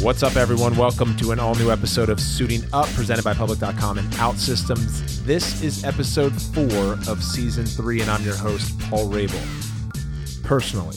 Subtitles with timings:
[0.00, 0.76] What's up, everyone?
[0.76, 5.24] Welcome to an all new episode of Suiting Up, presented by Public.com and OutSystems.
[5.24, 10.44] This is episode four of season three, and I'm your host, Paul Rabil.
[10.44, 10.96] Personally,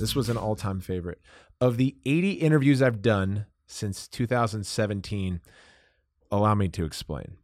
[0.00, 1.20] this was an all time favorite.
[1.60, 5.40] Of the 80 interviews I've done since 2017,
[6.32, 7.36] allow me to explain.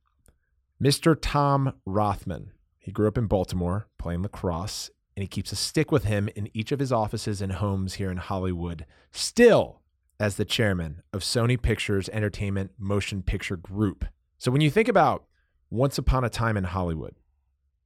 [0.83, 1.17] Mr.
[1.19, 2.51] Tom Rothman.
[2.79, 6.51] He grew up in Baltimore playing lacrosse, and he keeps a stick with him in
[6.53, 8.87] each of his offices and homes here in Hollywood.
[9.13, 9.80] Still,
[10.21, 14.05] as the chairman of Sony Pictures Entertainment Motion Picture Group.
[14.37, 15.25] So when you think about
[15.71, 17.15] Once Upon a Time in Hollywood,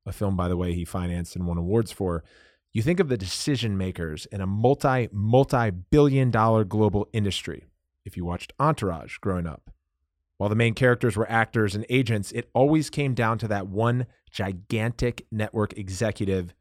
[0.05, 2.25] a film, by the way, he financed and won awards for,
[2.73, 7.69] you think of the decision makers in a multi, multi billion dollar global industry.
[8.05, 9.71] If you watched Entourage growing up,
[10.37, 14.07] while the main characters were actors and agents, it always came down to that one
[14.33, 16.53] gigantic network executive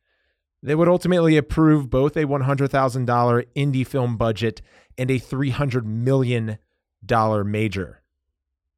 [0.64, 4.62] they would ultimately approve both a $100,000 indie film budget
[4.98, 6.58] and a $300 million
[7.46, 8.02] major.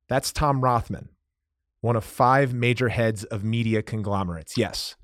[0.09, 1.09] That's Tom Rothman,
[1.81, 4.57] one of five major heads of media conglomerates.
[4.57, 4.95] Yes,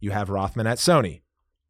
[0.00, 1.20] you have Rothman at Sony,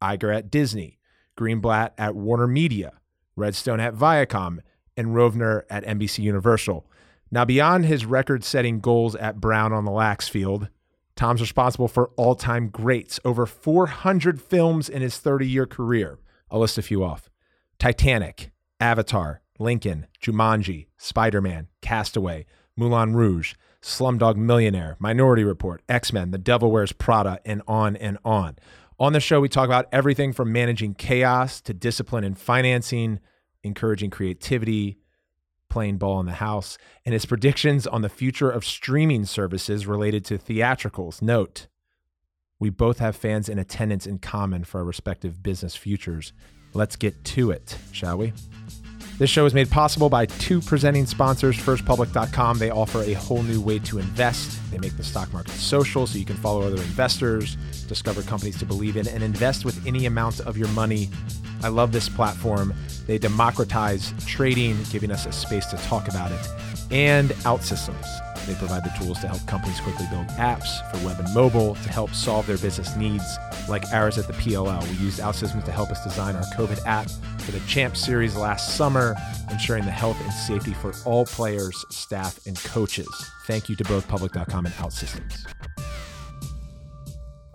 [0.01, 0.97] Iger at Disney,
[1.37, 2.93] Greenblatt at Warner Media,
[3.35, 4.59] Redstone at Viacom,
[4.95, 6.85] and Rovner at NBC Universal.
[7.31, 10.69] Now, beyond his record setting goals at Brown on the Lax Field,
[11.15, 16.19] Tom's responsible for all time greats, over 400 films in his 30 year career.
[16.49, 17.29] I'll list a few off
[17.79, 26.31] Titanic, Avatar, Lincoln, Jumanji, Spider Man, Castaway, Moulin Rouge, Slumdog Millionaire, Minority Report, X Men,
[26.31, 28.57] The Devil Wears Prada, and on and on.
[28.99, 33.19] On the show, we talk about everything from managing chaos to discipline and financing,
[33.63, 34.97] encouraging creativity,
[35.73, 40.23] playing ball in the house, and his predictions on the future of streaming services related
[40.23, 41.19] to theatricals.
[41.19, 41.65] Note,
[42.59, 46.31] we both have fans in attendance in common for our respective business futures.
[46.75, 48.33] Let's get to it, shall we?
[49.17, 52.59] This show is made possible by two presenting sponsors, firstpublic.com.
[52.59, 54.59] They offer a whole new way to invest.
[54.69, 57.55] They make the stock market social so you can follow other investors,
[57.87, 61.09] discover companies to believe in, and invest with any amount of your money.
[61.63, 62.75] I love this platform.
[63.05, 66.47] They democratize trading, giving us a space to talk about it.
[66.91, 68.07] And OutSystems.
[68.45, 71.89] They provide the tools to help companies quickly build apps for web and mobile to
[71.89, 73.23] help solve their business needs,
[73.69, 74.83] like ours at the PLL.
[74.83, 77.09] We used OutSystems to help us design our COVID app
[77.39, 79.15] for the Champ Series last summer,
[79.49, 83.07] ensuring the health and safety for all players, staff, and coaches.
[83.47, 85.45] Thank you to both Public.com and OutSystems.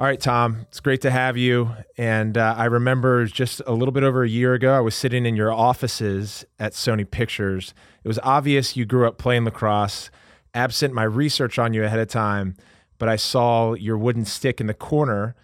[0.01, 1.71] All right, Tom, it's great to have you.
[1.97, 5.27] And uh, I remember just a little bit over a year ago, I was sitting
[5.27, 7.75] in your offices at Sony Pictures.
[8.05, 10.09] It was obvious you grew up playing lacrosse.
[10.55, 12.55] Absent my research on you ahead of time,
[12.99, 15.35] but I saw your wooden stick in the corner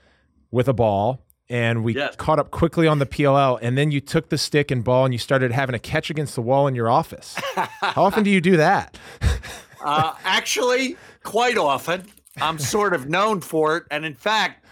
[0.53, 2.15] with a ball, and we yes.
[2.15, 3.59] caught up quickly on the PLL.
[3.61, 6.37] And then you took the stick and ball and you started having a catch against
[6.37, 7.35] the wall in your office.
[7.81, 8.97] How often do you do that?
[9.85, 12.05] uh, actually, quite often.
[12.41, 13.85] I'm sort of known for it.
[13.91, 14.65] And in fact,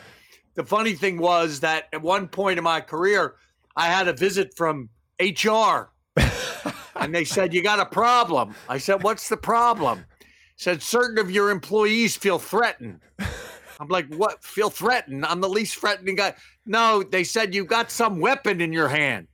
[0.54, 3.36] the funny thing was that at one point in my career,
[3.76, 4.90] I had a visit from
[5.20, 5.92] HR
[6.96, 8.54] and they said, You got a problem.
[8.68, 10.04] I said, What's the problem?
[10.56, 13.00] Said certain of your employees feel threatened.
[13.80, 14.42] I'm like, What?
[14.44, 15.24] Feel threatened?
[15.24, 16.34] I'm the least threatening guy.
[16.66, 19.28] No, they said you got some weapon in your hand.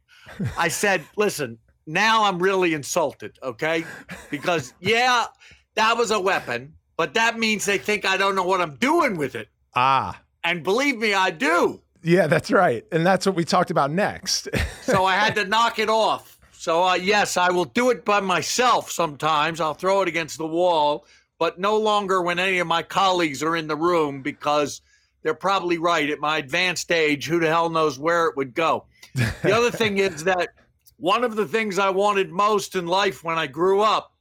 [0.56, 3.84] I said, Listen, now I'm really insulted, okay?
[4.31, 5.27] Because, yeah,
[5.75, 9.17] that was a weapon but that means they think I don't know what I'm doing
[9.17, 9.49] with it.
[9.75, 10.21] Ah.
[10.43, 11.81] And believe me, I do.
[12.03, 12.85] Yeah, that's right.
[12.91, 14.49] And that's what we talked about next.
[14.83, 16.39] so I had to knock it off.
[16.53, 19.61] So, uh, yes, I will do it by myself sometimes.
[19.61, 21.07] I'll throw it against the wall,
[21.39, 24.81] but no longer when any of my colleagues are in the room because
[25.23, 26.11] they're probably right.
[26.11, 28.87] At my advanced age, who the hell knows where it would go?
[29.15, 30.49] The other thing is that
[30.97, 34.13] one of the things I wanted most in life when I grew up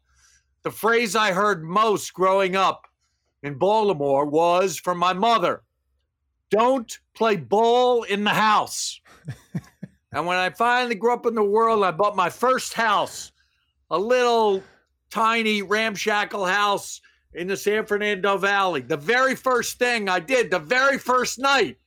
[0.67, 2.88] the phrase I heard most growing up
[3.41, 5.63] in Baltimore was from my mother
[6.51, 9.00] don't play ball in the house.
[10.11, 13.31] and when I finally grew up in the world, I bought my first house,
[13.90, 14.61] a little
[15.09, 16.99] tiny ramshackle house
[17.34, 18.81] in the San Fernando Valley.
[18.81, 21.78] The very first thing I did, the very first night,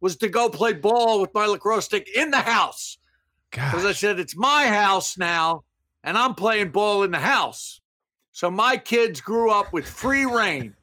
[0.00, 2.98] was to go play ball with my lacrosse stick in the house.
[3.52, 5.62] Because I said, it's my house now,
[6.02, 7.80] and I'm playing ball in the house.
[8.34, 10.74] So my kids grew up with free reign.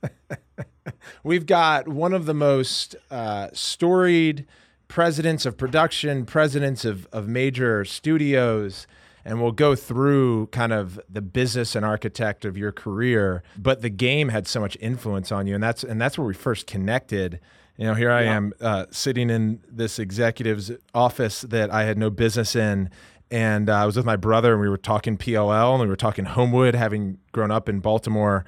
[1.25, 4.47] We've got one of the most uh, storied
[4.87, 8.87] presidents of production, presidents of, of major studios,
[9.25, 13.43] and we'll go through kind of the business and architect of your career.
[13.57, 16.33] But the game had so much influence on you, and that's and that's where we
[16.33, 17.41] first connected.
[17.75, 18.35] You know, here I yeah.
[18.37, 22.89] am uh, sitting in this executive's office that I had no business in,
[23.31, 25.95] and uh, I was with my brother, and we were talking PLL, and we were
[25.95, 28.43] talking Homewood, having grown up in Baltimore,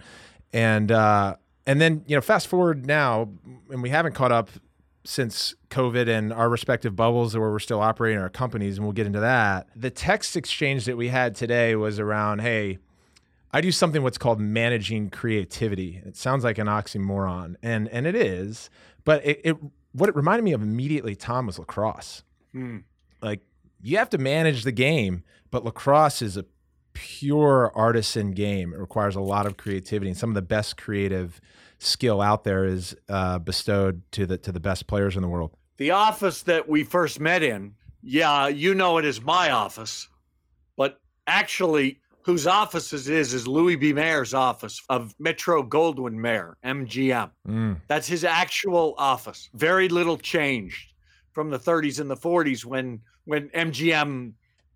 [0.51, 3.30] and uh, and then you know, fast forward now,
[3.71, 4.50] and we haven't caught up
[5.06, 9.07] since COVID and our respective bubbles where we're still operating our companies, and we'll get
[9.07, 9.68] into that.
[9.75, 12.77] The text exchange that we had today was around, hey.
[13.56, 16.01] I do something what's called managing creativity.
[16.03, 18.71] It sounds like an oxymoron, and and it is,
[19.06, 19.57] but it, it
[19.91, 22.24] what it reminded me of immediately, Tom, was lacrosse.
[22.51, 22.80] Hmm.
[23.21, 23.41] Like
[23.83, 26.45] you have to manage the game, but lacrosse is a
[26.94, 28.74] pure artisan game.
[28.74, 31.41] It requires a lot of creativity, and some of the best creative
[31.80, 35.56] skill out there is uh, bestowed to the to the best players in the world.
[35.77, 40.07] The office that we first met in, yeah, you know it is my office,
[40.77, 43.91] but actually, whose office it is is Louis B.
[43.91, 47.31] Mayer's office of Metro Goldwyn Mayer, MGM.
[47.47, 47.81] Mm.
[47.88, 49.50] That's his actual office.
[49.53, 50.94] Very little changed
[51.33, 54.33] from the 30s and the 40s when when MGM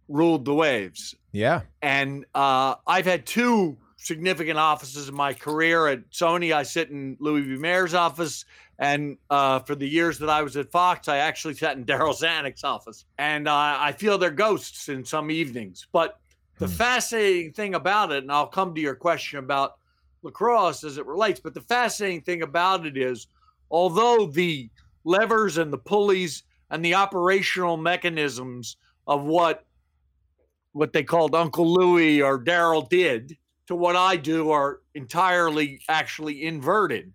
[0.07, 1.15] ruled the waves.
[1.33, 5.88] Yeah, And uh, I've had two significant offices in my career.
[5.88, 7.57] At Sony, I sit in Louis B.
[7.57, 8.45] Mayer's office.
[8.79, 12.15] And uh, for the years that I was at Fox, I actually sat in Darryl
[12.17, 13.05] Zanuck's office.
[13.17, 15.88] And uh, I feel their ghosts in some evenings.
[15.91, 16.19] But
[16.59, 16.71] the Hmm.
[16.73, 19.77] fascinating thing about it, and I'll come to your question about
[20.23, 23.27] lacrosse as it relates, but the fascinating thing about it is
[23.69, 24.69] although the
[25.03, 29.64] levers and the pulleys and the operational mechanisms of what
[30.74, 33.36] what they called Uncle Louie or Darryl did
[33.66, 37.14] to what I do are entirely actually inverted.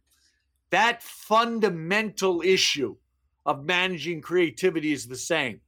[0.71, 2.97] That fundamental issue
[3.47, 5.61] of managing creativity is the same.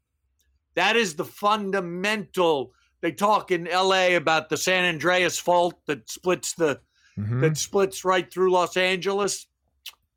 [0.74, 2.72] That is the fundamental.
[3.00, 6.80] They talk in LA about the San Andreas fault that splits the
[7.16, 7.42] Mhm.
[7.42, 9.46] that splits right through Los Angeles.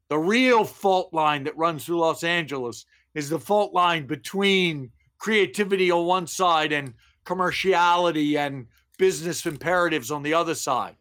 [0.09, 5.91] The real fault line that runs through Los Angeles is the fault line between creativity
[5.91, 6.93] on one side and
[7.25, 8.67] commerciality and
[8.97, 10.95] business imperatives on the other side.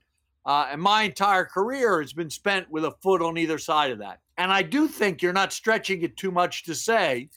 [0.45, 3.99] Uh, and my entire career has been spent with a foot on either side of
[3.99, 4.21] that.
[4.39, 7.31] And I do think you're not stretching it too much to say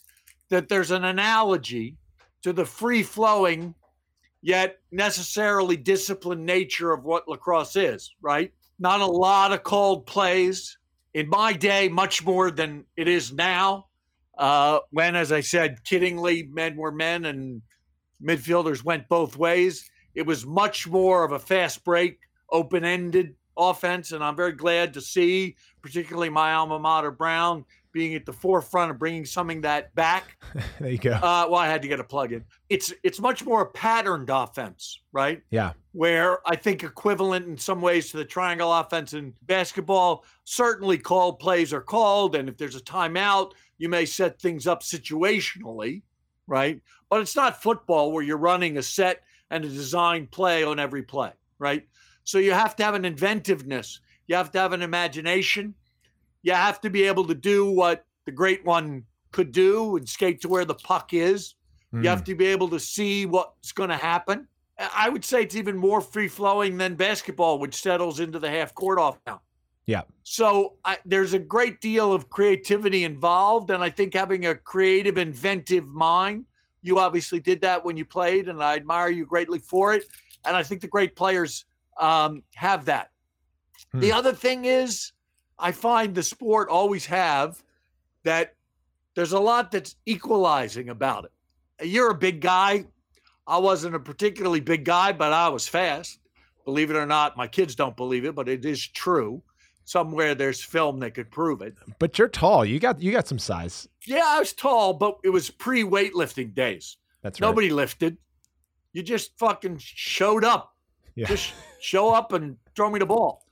[0.49, 1.97] that there's an analogy
[2.43, 3.73] to the free flowing
[4.41, 8.53] yet necessarily disciplined nature of what lacrosse is, right?
[8.79, 10.77] Not a lot of called plays.
[11.13, 13.87] In my day, much more than it is now.
[14.39, 17.61] Uh, when, as I said, kiddingly, men were men and
[18.23, 19.89] midfielders went both ways.
[20.15, 22.19] It was much more of a fast break,
[22.49, 24.13] open ended offense.
[24.13, 28.91] And I'm very glad to see, particularly my alma mater, Brown, being at the forefront
[28.91, 30.37] of bringing something that back.
[30.79, 31.11] there you go.
[31.11, 32.43] Uh, well, I had to get a plug in.
[32.69, 35.41] It's it's much more a patterned offense, right?
[35.49, 40.25] yeah, Where I think equivalent in some ways to the triangle offense in basketball.
[40.43, 44.81] Certainly, called plays are called, and if there's a timeout, you may set things up
[44.81, 46.03] situationally,
[46.47, 46.81] right?
[47.09, 51.03] But it's not football where you're running a set and a design play on every
[51.03, 51.87] play, right?
[52.23, 54.01] So you have to have an inventiveness.
[54.27, 55.73] You have to have an imagination.
[56.41, 60.41] You have to be able to do what the great one could do and skate
[60.41, 61.55] to where the puck is.
[61.93, 62.03] Mm.
[62.03, 64.47] You have to be able to see what's going to happen.
[64.95, 68.73] I would say it's even more free flowing than basketball, which settles into the half
[68.73, 69.41] court off now.
[69.85, 70.03] Yeah.
[70.23, 73.71] So I, there's a great deal of creativity involved.
[73.71, 76.45] And I think having a creative, inventive mind,
[76.81, 80.05] you obviously did that when you played, and I admire you greatly for it.
[80.45, 81.65] And I think the great players
[81.97, 83.09] um, have that.
[83.91, 83.99] Hmm.
[83.99, 85.11] The other thing is,
[85.59, 87.61] I find the sport always have
[88.23, 88.55] that
[89.15, 91.87] there's a lot that's equalizing about it.
[91.87, 92.85] You're a big guy.
[93.47, 96.19] I wasn't a particularly big guy, but I was fast.
[96.65, 99.41] Believe it or not, my kids don't believe it, but it is true.
[99.85, 101.75] Somewhere there's film that could prove it.
[101.97, 102.63] but you're tall.
[102.63, 103.87] You got you got some size.
[104.05, 106.97] Yeah, I was tall, but it was pre weightlifting days.
[107.23, 107.47] That's right.
[107.47, 108.17] Nobody lifted.
[108.93, 110.75] You just fucking showed up.
[111.15, 111.25] Yeah.
[111.27, 113.43] Just show up and throw me the ball.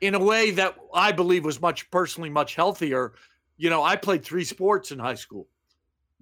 [0.00, 3.14] In a way that I believe was much personally much healthier.
[3.56, 5.46] You know, I played three sports in high school.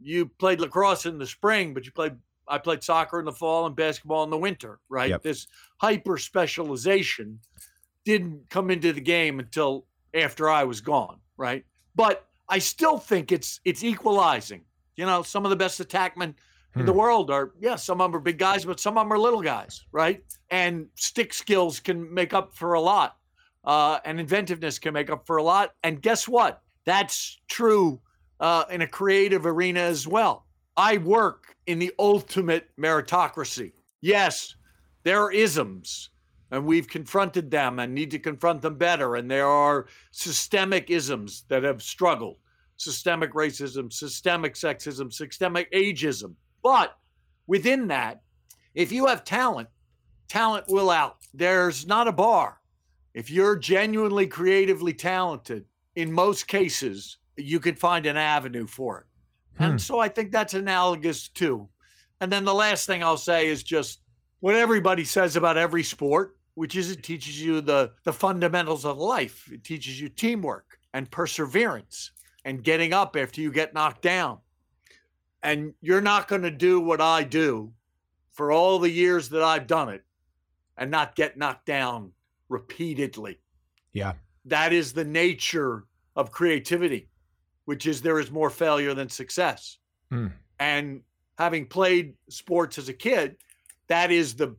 [0.00, 2.14] You played lacrosse in the spring, but you played
[2.48, 5.10] I played soccer in the fall and basketball in the winter, right?
[5.10, 5.22] Yep.
[5.22, 5.46] This
[5.78, 7.38] hyper specialization
[8.04, 11.64] didn't come into the game until after I was gone, right?
[11.94, 14.62] But I still think it's it's equalizing.
[14.96, 16.34] You know, some of the best attackmen
[16.76, 16.98] in the Hmm.
[16.98, 19.42] world are yeah, some of them are big guys, but some of them are little
[19.42, 20.22] guys, right?
[20.50, 23.16] And stick skills can make up for a lot,
[23.64, 25.74] uh, and inventiveness can make up for a lot.
[25.82, 26.62] And guess what?
[26.84, 28.00] That's true
[28.40, 30.46] uh, in a creative arena as well.
[30.76, 33.72] I work in the ultimate meritocracy.
[34.00, 34.56] Yes,
[35.04, 36.10] there are isms,
[36.50, 39.16] and we've confronted them and need to confront them better.
[39.16, 42.38] And there are systemic isms that have struggled
[42.76, 46.34] systemic racism, systemic sexism, systemic ageism.
[46.62, 46.96] But
[47.46, 48.22] within that,
[48.74, 49.68] if you have talent,
[50.28, 51.18] talent will out.
[51.32, 52.58] There's not a bar.
[53.14, 59.06] If you're genuinely creatively talented, in most cases, you could find an avenue for it.
[59.58, 59.64] Hmm.
[59.64, 61.68] And so I think that's analogous too.
[62.20, 64.00] And then the last thing I'll say is just
[64.40, 68.98] what everybody says about every sport, which is it teaches you the, the fundamentals of
[68.98, 69.50] life.
[69.52, 72.12] It teaches you teamwork and perseverance
[72.44, 74.38] and getting up after you get knocked down.
[75.42, 77.72] And you're not going to do what I do
[78.30, 80.04] for all the years that I've done it
[80.76, 82.12] and not get knocked down
[82.52, 83.38] repeatedly.
[83.92, 84.12] Yeah.
[84.44, 87.08] That is the nature of creativity,
[87.64, 89.78] which is there is more failure than success.
[90.12, 90.32] Mm.
[90.60, 91.00] And
[91.38, 93.36] having played sports as a kid,
[93.88, 94.56] that is the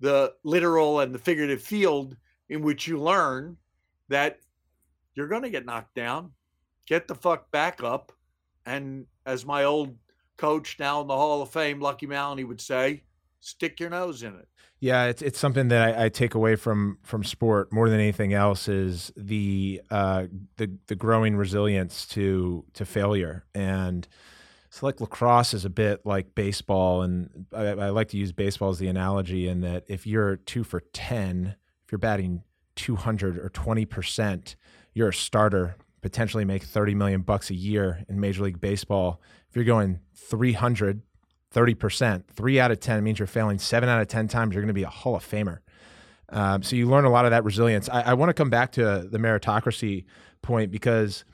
[0.00, 2.16] the literal and the figurative field
[2.48, 3.56] in which you learn
[4.08, 4.40] that
[5.14, 6.32] you're going to get knocked down.
[6.86, 8.10] Get the fuck back up.
[8.66, 9.96] And as my old
[10.36, 13.04] coach now in the Hall of Fame, Lucky Maloney would say,
[13.42, 14.48] stick your nose in it.
[14.80, 18.32] Yeah, it's it's something that I, I, take away from from sport more than anything
[18.32, 24.08] else is the uh, the the growing resilience to to failure and
[24.70, 28.70] so like lacrosse is a bit like baseball and I, I like to use baseball
[28.70, 32.42] as the analogy in that if you're two for ten, if you're batting
[32.74, 34.56] two hundred or twenty percent,
[34.94, 39.54] you're a starter potentially make 30 million bucks a year in major league baseball if
[39.54, 41.00] you're going 300
[41.52, 42.24] 30%.
[42.34, 44.54] Three out of 10 means you're failing seven out of 10 times.
[44.54, 45.58] You're going to be a Hall of Famer.
[46.28, 47.88] Um, so you learn a lot of that resilience.
[47.88, 50.04] I, I want to come back to the meritocracy
[50.40, 51.24] point because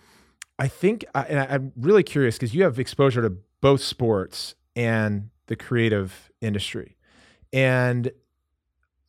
[0.59, 5.31] I think, and I, I'm really curious because you have exposure to both sports and
[5.47, 6.97] the creative industry.
[7.53, 8.11] And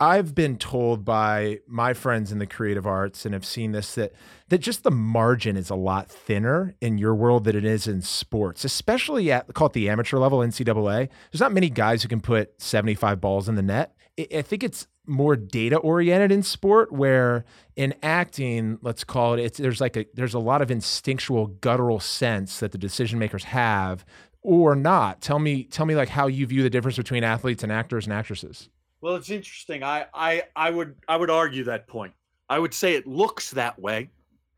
[0.01, 4.13] I've been told by my friends in the creative arts and have seen this that
[4.47, 8.01] that just the margin is a lot thinner in your world than it is in
[8.01, 11.09] sports, especially at call it the amateur level NCAA.
[11.31, 13.93] There's not many guys who can put 75 balls in the net.
[14.33, 17.43] I think it's more data oriented in sport where
[17.75, 21.99] in acting let's call it it's there's like a there's a lot of instinctual guttural
[21.99, 24.05] sense that the decision makers have
[24.43, 27.71] or not tell me tell me like how you view the difference between athletes and
[27.71, 28.69] actors and actresses
[29.01, 29.83] well, it's interesting.
[29.83, 32.13] I, I, I would, I would argue that point.
[32.49, 34.09] I would say it looks that way.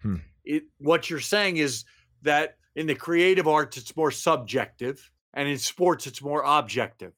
[0.02, 0.18] Hmm.
[0.44, 1.86] It, what you're saying is
[2.24, 7.14] that in the creative arts, it's more subjective, and in sports, it's more objective.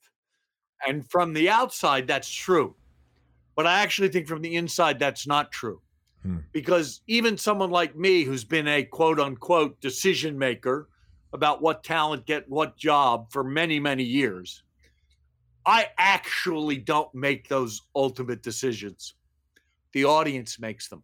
[0.87, 2.75] And from the outside, that's true.
[3.55, 5.81] But I actually think from the inside, that's not true.
[6.23, 6.37] Hmm.
[6.51, 10.89] Because even someone like me, who's been a quote unquote decision maker
[11.33, 14.62] about what talent get what job for many, many years,
[15.65, 19.15] I actually don't make those ultimate decisions.
[19.93, 21.03] The audience makes them.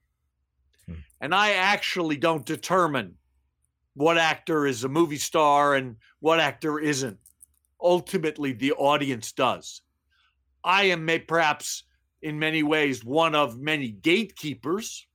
[0.88, 0.94] Hmm.
[1.22, 3.16] And I actually don't determine
[3.94, 7.18] what actor is a movie star and what actor isn't.
[7.82, 9.82] Ultimately, the audience does.
[10.64, 11.84] I am may, perhaps
[12.22, 15.08] in many ways one of many gatekeepers,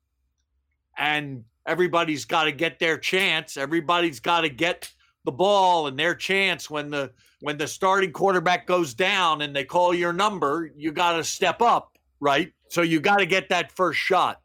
[0.97, 3.57] and everybody's got to get their chance.
[3.57, 4.91] Everybody's got to get
[5.25, 9.65] the ball and their chance when the when the starting quarterback goes down and they
[9.65, 12.53] call your number, you got to step up, right?
[12.69, 14.41] So you got to get that first shot.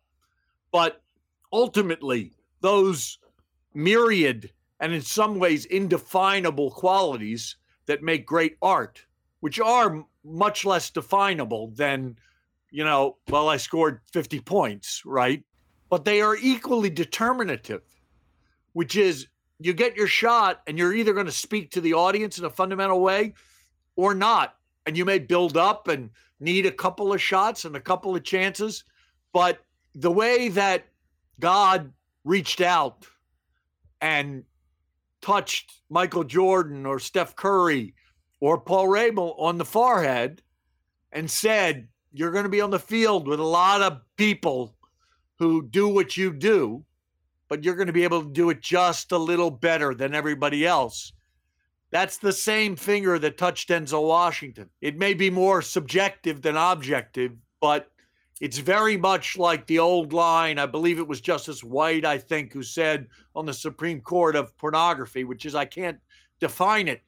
[0.71, 1.01] But
[1.53, 3.19] ultimately, those
[3.73, 7.55] myriad and in some ways indefinable qualities
[7.85, 9.05] that make great art,
[9.39, 12.17] which are much less definable than,
[12.69, 15.43] you know, well, I scored 50 points, right?
[15.89, 17.81] But they are equally determinative,
[18.73, 19.27] which is
[19.59, 22.49] you get your shot and you're either going to speak to the audience in a
[22.49, 23.33] fundamental way
[23.95, 24.55] or not.
[24.85, 28.23] And you may build up and need a couple of shots and a couple of
[28.23, 28.85] chances.
[29.33, 29.59] But
[29.93, 30.85] the way that
[31.39, 31.91] God
[32.23, 33.05] reached out
[34.01, 34.43] and
[35.21, 37.93] touched Michael Jordan or Steph Curry
[38.39, 40.41] or Paul Rabil on the forehead
[41.11, 44.75] and said, You're going to be on the field with a lot of people
[45.37, 46.85] who do what you do
[47.49, 50.65] but you're going to be able to do it just a little better than everybody
[50.65, 51.11] else.
[51.91, 54.69] That's the same finger that touched Denzel Washington.
[54.79, 57.91] It may be more subjective than objective, but
[58.39, 60.59] it's very much like the old line.
[60.59, 64.55] I believe it was Justice White, I think, who said on the Supreme Court of
[64.57, 65.97] pornography, which is I can't
[66.39, 67.01] define it,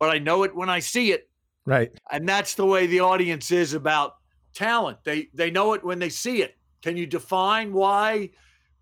[0.00, 1.30] but I know it when I see it.
[1.64, 1.90] Right.
[2.10, 4.16] And that's the way the audience is about
[4.54, 4.98] talent.
[5.04, 6.56] They they know it when they see it.
[6.82, 8.30] Can you define why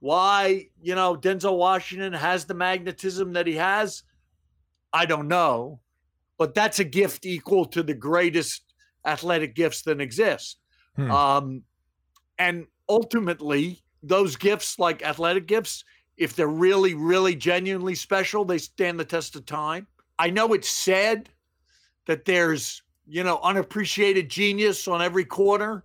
[0.04, 4.02] why, you know, Denzel Washington has the magnetism that he has,
[4.92, 5.80] I don't know.
[6.36, 8.74] But that's a gift equal to the greatest
[9.06, 10.58] athletic gifts that exist.
[10.96, 11.10] Hmm.
[11.10, 11.62] Um,
[12.38, 15.86] and ultimately, those gifts, like athletic gifts,
[16.18, 19.86] if they're really, really genuinely special, they stand the test of time.
[20.18, 21.30] I know it's said
[22.06, 25.82] that there's you know unappreciated genius on every corner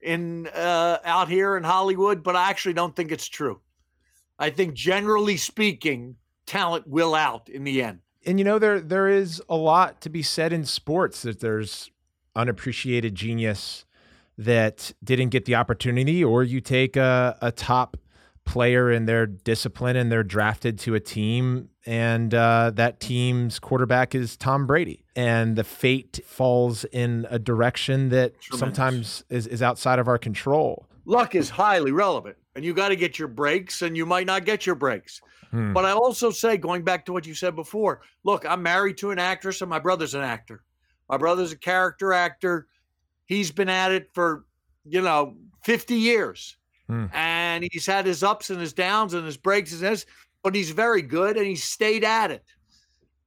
[0.00, 3.60] in uh, out here in Hollywood, but I actually don't think it's true.
[4.38, 6.16] I think generally speaking,
[6.46, 8.00] talent will out in the end.
[8.24, 11.90] And you know there there is a lot to be said in sports that there's
[12.34, 13.84] unappreciated genius
[14.36, 17.96] that didn't get the opportunity, or you take a, a top
[18.50, 24.12] player in their discipline and they're drafted to a team and uh, that team's quarterback
[24.12, 28.58] is Tom Brady and the fate falls in a direction that Tremendous.
[28.58, 30.88] sometimes is, is outside of our control.
[31.04, 34.44] Luck is highly relevant and you got to get your breaks and you might not
[34.44, 35.20] get your breaks.
[35.52, 35.72] Hmm.
[35.72, 39.12] But I also say, going back to what you said before, look, I'm married to
[39.12, 40.64] an actress and my brother's an actor.
[41.08, 42.66] My brother's a character actor.
[43.26, 44.44] He's been at it for,
[44.84, 46.56] you know, 50 years.
[46.90, 47.06] Hmm.
[47.12, 50.06] And he's had his ups and his downs and his breaks and his,
[50.42, 52.44] but he's very good and he stayed at it.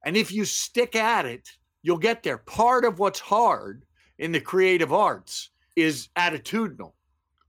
[0.04, 1.50] And if you stick at it,
[1.82, 2.36] you'll get there.
[2.36, 3.84] Part of what's hard
[4.18, 6.92] in the creative arts is attitudinal.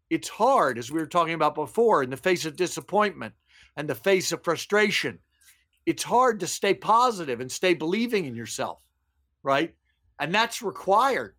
[0.09, 3.33] It's hard, as we were talking about before, in the face of disappointment
[3.75, 5.19] and the face of frustration.
[5.85, 8.79] It's hard to stay positive and stay believing in yourself,
[9.43, 9.75] right?
[10.19, 11.35] And that's required.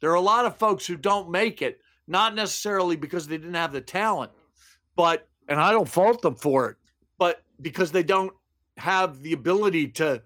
[0.00, 3.54] There are a lot of folks who don't make it, not necessarily because they didn't
[3.54, 4.32] have the talent,
[4.96, 6.76] but, and I don't fault them for it,
[7.18, 8.32] but because they don't
[8.76, 10.22] have the ability to,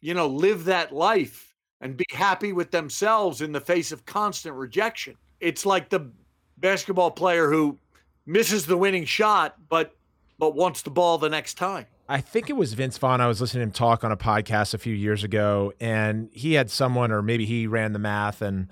[0.00, 4.54] you know, live that life and be happy with themselves in the face of constant
[4.54, 5.16] rejection.
[5.40, 6.10] It's like the
[6.58, 7.78] basketball player who
[8.24, 9.94] misses the winning shot, but
[10.38, 11.86] but wants the ball the next time.
[12.08, 13.20] I think it was Vince Vaughn.
[13.20, 16.54] I was listening to him talk on a podcast a few years ago, and he
[16.54, 18.68] had someone, or maybe he ran the math, and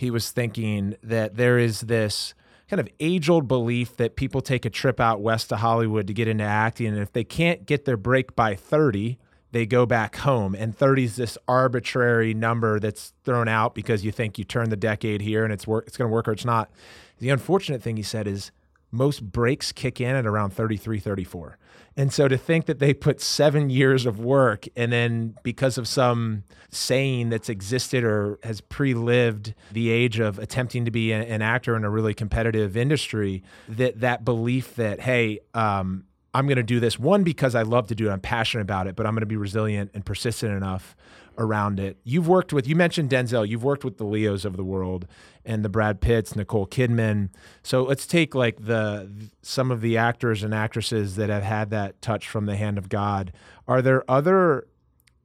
[0.00, 2.32] he was thinking that there is this
[2.70, 6.14] kind of age old belief that people take a trip out west to Hollywood to
[6.14, 6.86] get into acting.
[6.86, 9.18] And if they can't get their break by 30,
[9.52, 10.54] they go back home.
[10.54, 14.76] And 30 is this arbitrary number that's thrown out because you think you turn the
[14.76, 16.70] decade here and it's work it's gonna work or it's not.
[17.18, 18.52] The unfortunate thing he said is
[18.90, 21.58] most breaks kick in at around 33, 34.
[21.96, 25.88] And so to think that they put seven years of work and then because of
[25.88, 31.42] some saying that's existed or has pre lived the age of attempting to be an
[31.42, 36.62] actor in a really competitive industry, that that belief that, hey, um, I'm going to
[36.62, 39.14] do this one because I love to do it, I'm passionate about it, but I'm
[39.14, 40.96] going to be resilient and persistent enough
[41.40, 41.96] around it.
[42.04, 45.08] You've worked with, you mentioned Denzel, you've worked with the Leos of the world
[45.44, 47.30] and the Brad Pitts, Nicole Kidman.
[47.62, 49.10] So let's take like the
[49.42, 52.90] some of the actors and actresses that have had that touch from the hand of
[52.90, 53.32] God.
[53.66, 54.68] Are there other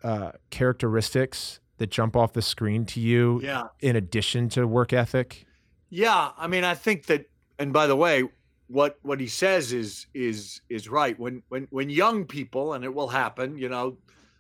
[0.03, 3.63] uh, characteristics that jump off the screen to you yeah.
[3.81, 5.45] in addition to work ethic?
[5.89, 8.23] Yeah, I mean, I think that and by the way,
[8.67, 11.19] what what he says is is is right.
[11.19, 13.97] When when when young people and it will happen, you know,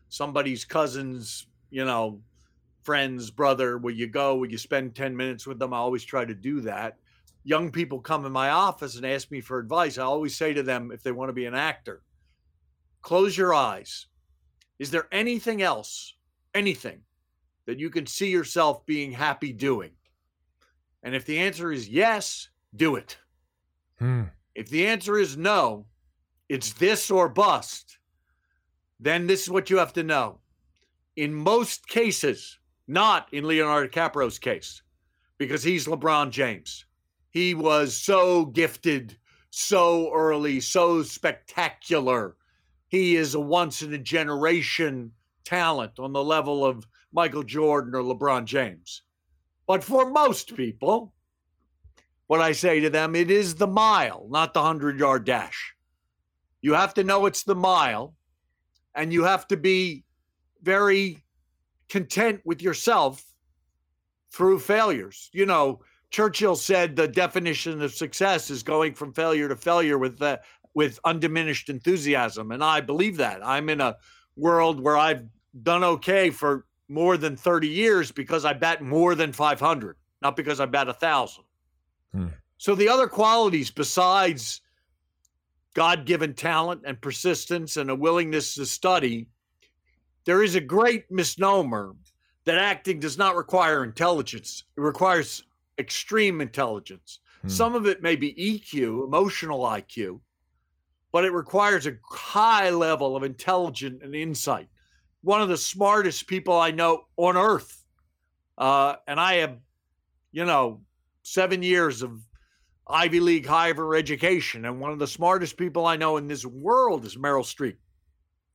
[0.07, 2.21] somebody's cousin's you know,
[2.83, 4.35] friends, brother, will you go?
[4.35, 5.73] Will you spend 10 minutes with them?
[5.73, 6.97] I always try to do that.
[7.43, 9.97] Young people come in my office and ask me for advice.
[9.97, 12.01] I always say to them, if they want to be an actor,
[13.01, 14.07] close your eyes.
[14.79, 16.15] Is there anything else,
[16.53, 17.01] anything
[17.65, 19.91] that you can see yourself being happy doing?
[21.03, 23.17] And if the answer is yes, do it.
[23.99, 24.23] Hmm.
[24.55, 25.85] If the answer is no,
[26.49, 27.99] it's this or bust,
[28.99, 30.39] then this is what you have to know
[31.15, 34.81] in most cases, not in Leonardo DiCaprio's case,
[35.37, 36.85] because he's LeBron James.
[37.29, 39.17] He was so gifted,
[39.49, 42.35] so early, so spectacular.
[42.87, 45.11] He is a once in a generation
[45.43, 49.03] talent on the level of Michael Jordan or LeBron James.
[49.67, 51.13] But for most people,
[52.27, 55.73] what I say to them, it is the mile, not the 100 yard dash.
[56.61, 58.15] You have to know it's the mile,
[58.95, 60.04] and you have to be
[60.65, 61.23] very
[61.87, 63.23] content with yourself
[64.31, 65.29] through failures.
[65.31, 70.17] You know, Churchill said the definition of success is going from failure to failure with
[70.17, 70.41] the,
[70.73, 73.45] with undiminished enthusiasm, and I believe that.
[73.45, 73.95] I'm in a
[74.35, 75.23] world where I've
[75.63, 80.59] done okay for more than 30 years because I bat more than 500, not because
[80.59, 81.45] I bat a thousand.
[82.13, 82.27] Hmm.
[82.57, 84.61] So the other qualities besides
[85.75, 89.27] God-given talent and persistence and a willingness to study
[90.25, 91.95] there is a great misnomer
[92.45, 95.43] that acting does not require intelligence, it requires
[95.77, 97.19] extreme intelligence.
[97.41, 97.47] Hmm.
[97.49, 100.19] Some of it may be EQ, emotional IQ,
[101.11, 104.67] but it requires a high level of intelligence and insight.
[105.21, 107.83] One of the smartest people I know on earth,
[108.57, 109.57] uh, and I have,
[110.31, 110.81] you know,
[111.23, 112.19] seven years of
[112.87, 117.05] Ivy League higher education, and one of the smartest people I know in this world
[117.05, 117.77] is Meryl Streep.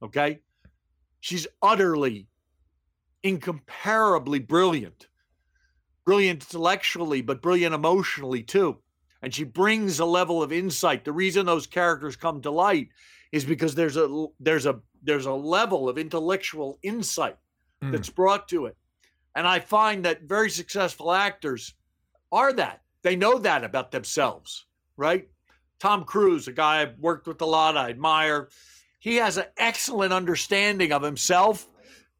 [0.02, 0.40] Okay,
[1.20, 2.26] She's utterly
[3.22, 5.08] incomparably brilliant.
[6.04, 8.78] Brilliant intellectually, but brilliant emotionally too.
[9.22, 11.04] And she brings a level of insight.
[11.04, 12.88] The reason those characters come to light
[13.32, 17.36] is because there's a there's a there's a level of intellectual insight
[17.82, 17.92] mm.
[17.92, 18.76] that's brought to it.
[19.36, 21.74] And I find that very successful actors
[22.32, 22.82] are that.
[23.02, 25.28] They know that about themselves, right?
[25.78, 28.48] Tom Cruise, a guy I've worked with a lot, I admire.
[29.00, 31.68] He has an excellent understanding of himself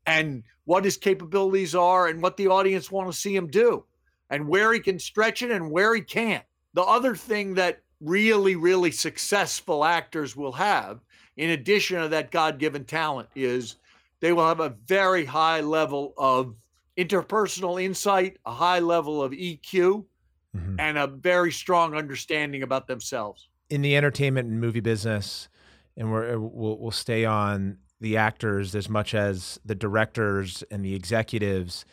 [0.07, 3.85] and what his capabilities are and what the audience want to see him do
[4.31, 6.45] and where he can stretch it and where he can't.
[6.73, 11.01] The other thing that really, really successful actors will have,
[11.37, 13.77] in addition to that God given talent, is
[14.21, 16.55] they will have a very high level of
[16.97, 20.05] interpersonal insight, a high level of EQ,
[20.57, 20.81] mm-hmm.
[20.81, 23.49] and a very strong understanding about themselves.
[23.69, 25.49] In the entertainment and movie business,
[26.01, 30.83] and we're, uh, we'll, we'll stay on the actors as much as the directors and
[30.83, 31.85] the executives.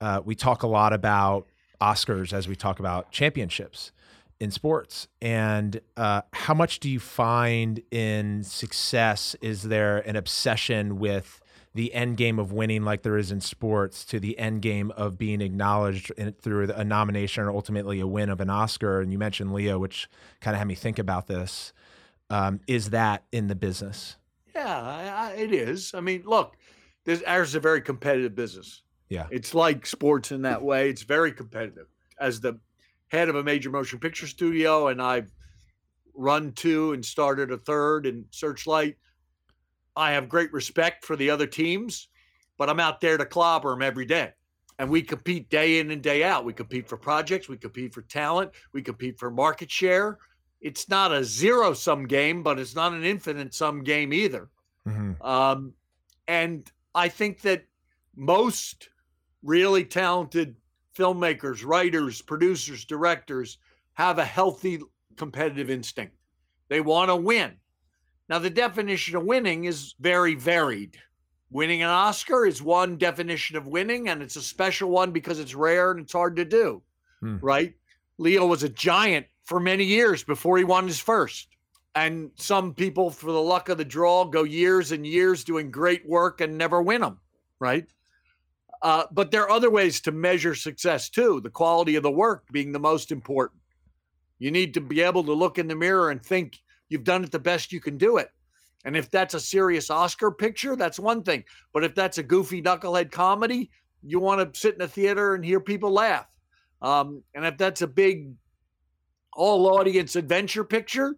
[0.00, 1.48] Uh, we talk a lot about
[1.80, 3.90] Oscars as we talk about championships
[4.38, 5.08] in sports.
[5.22, 9.34] And uh, how much do you find in success?
[9.40, 11.40] Is there an obsession with
[11.74, 15.16] the end game of winning like there is in sports to the end game of
[15.16, 19.00] being acknowledged in, through a nomination or ultimately a win of an Oscar.
[19.00, 20.06] And you mentioned Leo, which
[20.40, 21.72] kind of had me think about this.
[22.34, 24.16] Um, is that in the business?
[24.54, 25.92] Yeah, I, I, it is.
[25.94, 26.56] I mean, look,
[27.04, 28.82] this ours is a very competitive business.
[29.08, 30.90] Yeah, it's like sports in that way.
[30.90, 31.86] It's very competitive.
[32.18, 32.58] As the
[33.08, 35.30] head of a major motion picture studio, and I've
[36.14, 38.96] run two and started a third in Searchlight
[39.96, 42.08] I have great respect for the other teams,
[42.58, 44.32] but I'm out there to clobber them every day.
[44.78, 46.44] And we compete day in and day out.
[46.44, 50.18] We compete for projects, we compete for talent, we compete for market share.
[50.64, 54.48] It's not a zero sum game, but it's not an infinite sum game either.
[54.88, 55.22] Mm-hmm.
[55.22, 55.74] Um,
[56.26, 57.66] and I think that
[58.16, 58.88] most
[59.42, 60.56] really talented
[60.96, 63.58] filmmakers, writers, producers, directors
[63.92, 64.80] have a healthy
[65.16, 66.16] competitive instinct.
[66.70, 67.56] They want to win.
[68.30, 70.96] Now, the definition of winning is very varied.
[71.50, 75.54] Winning an Oscar is one definition of winning, and it's a special one because it's
[75.54, 76.82] rare and it's hard to do,
[77.20, 77.36] hmm.
[77.42, 77.74] right?
[78.16, 81.48] Leo was a giant for many years before he won his first.
[81.94, 86.08] And some people, for the luck of the draw, go years and years doing great
[86.08, 87.20] work and never win them,
[87.60, 87.86] right?
[88.82, 92.44] Uh, but there are other ways to measure success too, the quality of the work
[92.52, 93.60] being the most important.
[94.38, 97.32] You need to be able to look in the mirror and think You've done it
[97.32, 98.30] the best you can do it.
[98.84, 101.44] And if that's a serious Oscar picture, that's one thing.
[101.72, 103.70] But if that's a goofy knucklehead comedy,
[104.02, 106.28] you want to sit in a theater and hear people laugh.
[106.82, 108.34] Um, and if that's a big
[109.36, 111.16] all audience adventure picture,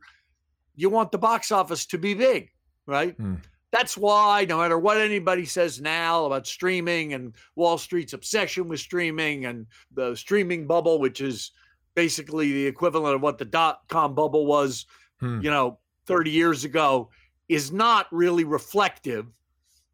[0.74, 2.50] you want the box office to be big,
[2.87, 3.14] right?
[3.16, 3.37] Hmm.
[3.72, 8.81] That's why, no matter what anybody says now about streaming and Wall Street's obsession with
[8.81, 11.50] streaming and the streaming bubble, which is
[11.94, 14.87] basically the equivalent of what the dot com bubble was
[15.20, 15.40] hmm.
[15.40, 17.11] you know, 30 years ago
[17.48, 19.26] is not really reflective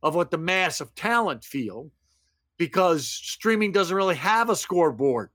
[0.02, 1.90] of what the mass of talent feel
[2.58, 5.30] because streaming doesn't really have a scoreboard.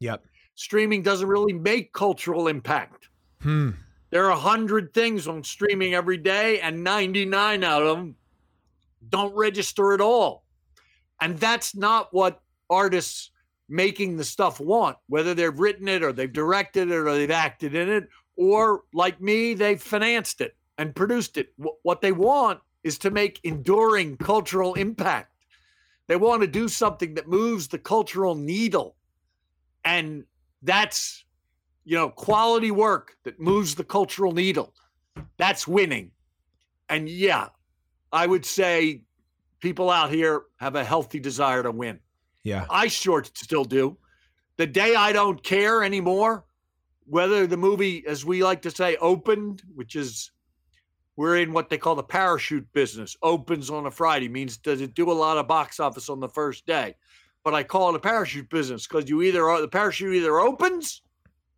[0.00, 0.24] Yep.
[0.62, 3.08] Streaming doesn't really make cultural impact.
[3.40, 3.70] Hmm.
[4.10, 8.14] There are a hundred things on streaming every day, and 99 out of them
[9.08, 10.44] don't register at all.
[11.20, 13.32] And that's not what artists
[13.68, 17.74] making the stuff want, whether they've written it or they've directed it or they've acted
[17.74, 21.52] in it or like me, they've financed it and produced it.
[21.82, 25.32] What they want is to make enduring cultural impact.
[26.06, 28.94] They want to do something that moves the cultural needle.
[29.84, 30.22] And
[30.62, 31.24] that's,
[31.84, 34.74] you know, quality work that moves the cultural needle.
[35.36, 36.10] That's winning.
[36.88, 37.48] And yeah,
[38.12, 39.02] I would say
[39.60, 41.98] people out here have a healthy desire to win.
[42.44, 42.66] Yeah.
[42.68, 43.96] I sure still do.
[44.56, 46.44] The day I don't care anymore,
[47.06, 50.30] whether the movie, as we like to say, opened, which is
[51.16, 54.94] we're in what they call the parachute business, opens on a Friday, means does it
[54.94, 56.94] do a lot of box office on the first day?
[57.44, 61.02] But I call it a parachute business because you either are the parachute either opens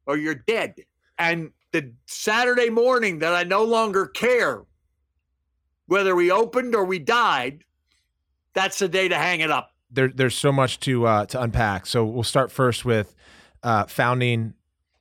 [0.07, 0.75] or you're dead.
[1.19, 4.63] And the Saturday morning that I no longer care
[5.87, 7.65] whether we opened or we died,
[8.55, 9.71] that's the day to hang it up.
[9.91, 11.87] There, there's so much to uh, to unpack.
[11.87, 13.15] So we'll start first with
[13.63, 14.55] uh, founding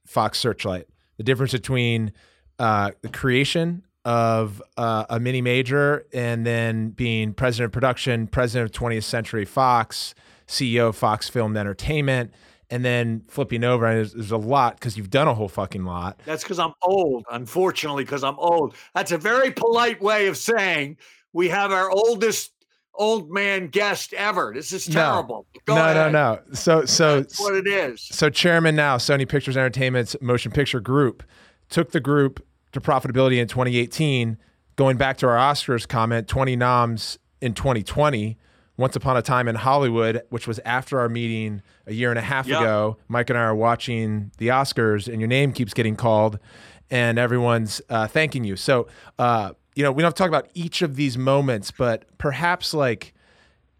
[0.05, 0.87] Fox Searchlight.
[1.17, 2.11] The difference between
[2.59, 8.75] uh, the creation of uh, a mini major and then being president of production, president
[8.75, 10.13] of 20th Century Fox,
[10.47, 12.33] CEO of Fox Film Entertainment,
[12.69, 13.85] and then flipping over.
[13.85, 16.19] And there's, there's a lot because you've done a whole fucking lot.
[16.25, 18.75] That's because I'm old, unfortunately, because I'm old.
[18.95, 20.97] That's a very polite way of saying
[21.33, 22.53] we have our oldest
[22.95, 24.51] old man guest ever.
[24.53, 25.45] This is terrible.
[25.67, 26.39] No, no, no, no.
[26.53, 28.01] So, so That's what it is.
[28.01, 31.23] So, chairman now, Sony Pictures Entertainment's motion picture group
[31.69, 34.37] took the group to profitability in 2018.
[34.75, 38.37] Going back to our Oscars comment, 20 noms in 2020.
[38.77, 42.23] Once Upon a Time in Hollywood, which was after our meeting a year and a
[42.23, 42.97] half ago.
[43.07, 46.39] Mike and I are watching the Oscars, and your name keeps getting called,
[46.89, 48.55] and everyone's uh, thanking you.
[48.55, 48.87] So,
[49.19, 52.73] uh, you know, we don't have to talk about each of these moments, but perhaps
[52.73, 53.13] like,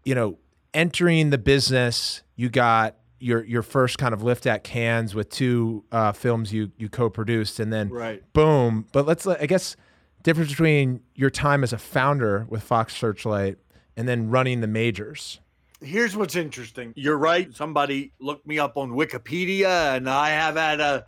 [0.04, 0.38] you know,
[0.72, 5.84] entering the business, you got your your first kind of lift at Cannes with two
[5.90, 8.22] uh, films you you co-produced, and then Right.
[8.32, 8.86] boom.
[8.92, 9.76] But let's I guess
[10.22, 13.56] difference between your time as a founder with Fox Searchlight
[13.96, 15.40] and then running the majors.
[15.80, 16.92] Here's what's interesting.
[16.96, 17.54] You're right.
[17.54, 21.06] Somebody looked me up on Wikipedia, and I have had a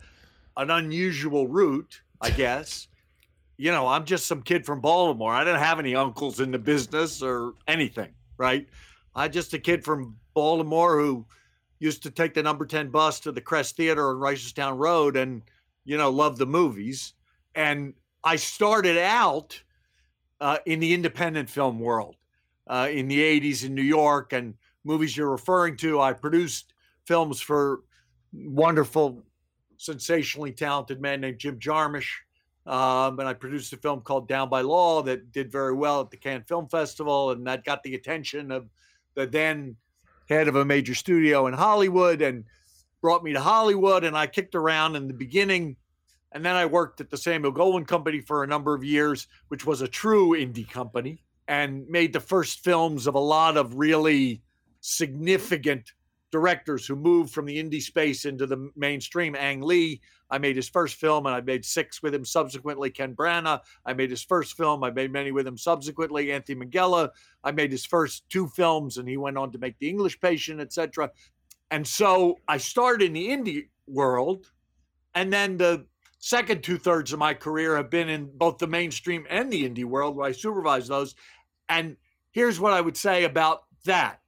[0.55, 2.87] an unusual route, I guess.
[3.57, 5.33] you know, I'm just some kid from Baltimore.
[5.33, 8.67] I didn't have any uncles in the business or anything, right?
[9.15, 11.25] I just a kid from Baltimore who
[11.79, 15.41] used to take the number 10 bus to the Crest Theater on Reisterstown Road and,
[15.85, 17.13] you know, loved the movies.
[17.55, 19.59] And I started out
[20.39, 22.15] uh, in the independent film world
[22.69, 24.53] uh, in the 80s in New York and
[24.83, 25.99] movies you're referring to.
[25.99, 26.73] I produced
[27.05, 27.81] films for
[28.33, 29.23] wonderful,
[29.77, 32.09] sensationally talented man named Jim Jarmusch.
[32.65, 36.11] Um, and I produced a film called Down by Law that did very well at
[36.11, 38.69] the Cannes Film Festival, and that got the attention of
[39.15, 39.77] the then
[40.27, 42.43] head of a major studio in Hollywood and
[43.01, 44.03] brought me to Hollywood.
[44.03, 45.77] And I kicked around in the beginning,
[46.33, 49.65] and then I worked at the Samuel Goldwyn Company for a number of years, which
[49.65, 54.41] was a true indie company, and made the first films of a lot of really
[54.81, 55.91] significant
[56.31, 59.35] directors who moved from the indie space into the mainstream.
[59.35, 62.89] Ang Lee, I made his first film, and I made six with him subsequently.
[62.89, 64.83] Ken Branagh, I made his first film.
[64.83, 66.31] I made many with him subsequently.
[66.31, 67.09] Anthony Minghella,
[67.43, 70.59] I made his first two films, and he went on to make The English Patient,
[70.59, 71.11] etc.
[71.71, 74.51] And so I started in the indie world,
[75.15, 75.85] and then the
[76.19, 79.85] second two thirds of my career have been in both the mainstream and the indie
[79.85, 81.15] world, where I supervise those.
[81.69, 81.97] And
[82.31, 84.19] here's what I would say about that,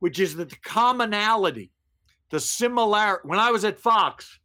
[0.00, 1.70] which is that the commonality,
[2.30, 3.22] the similarity.
[3.26, 4.38] When I was at Fox,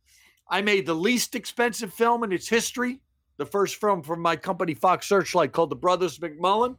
[0.49, 3.01] I made the least expensive film in its history,
[3.38, 6.75] the first film from my company Fox Searchlight called The Brothers McMullen,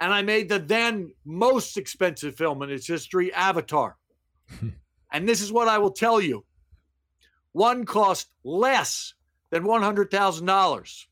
[0.00, 3.96] and I made the then most expensive film in its history, Avatar.
[5.12, 6.44] and this is what I will tell you:
[7.52, 9.14] one cost less
[9.50, 11.08] than one hundred thousand dollars,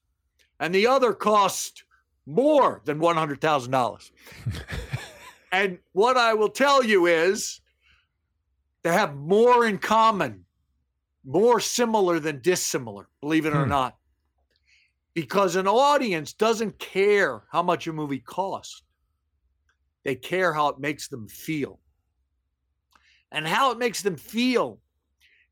[0.59, 1.85] and the other cost
[2.27, 4.11] more than one hundred thousand dollars.
[5.53, 7.61] and what I will tell you is
[8.83, 10.45] they have more in common,
[11.25, 13.71] more similar than dissimilar, believe it or Hmm.
[13.71, 13.97] not.
[15.15, 18.83] Because an audience doesn't care how much a movie costs.
[20.05, 21.81] They care how it makes them feel.
[23.33, 24.81] And how it makes them feel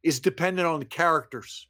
[0.03, 1.67] is dependent on the characters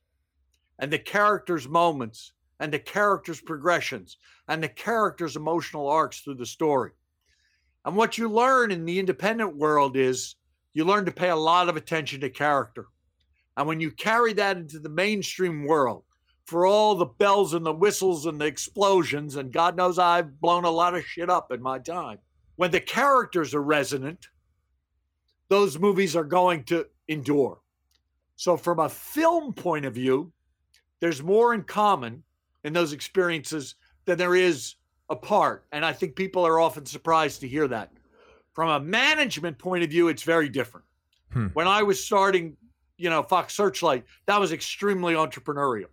[0.79, 4.17] and the characters' moments and the characters' progressions
[4.49, 6.93] and the characters' emotional arcs through the story.
[7.85, 10.37] And what you learn in the independent world is
[10.73, 12.87] you learn to pay a lot of attention to character.
[13.57, 16.05] And when you carry that into the mainstream world,
[16.47, 20.65] for all the bells and the whistles and the explosions, and God knows I've blown
[20.65, 22.19] a lot of shit up in my time,
[22.57, 24.29] when the characters are resonant,
[25.49, 27.61] those movies are going to endure.
[28.37, 30.33] So, from a film point of view,
[31.01, 32.25] there's more in common
[32.65, 33.75] in those experiences
[34.07, 34.75] than there is
[35.11, 35.65] apart.
[35.73, 37.93] And I think people are often surprised to hear that.
[38.53, 40.87] From a management point of view, it's very different.
[41.33, 41.47] Hmm.
[41.49, 42.57] When I was starting,
[42.97, 45.87] you know, Fox Searchlight, that was extremely entrepreneurial.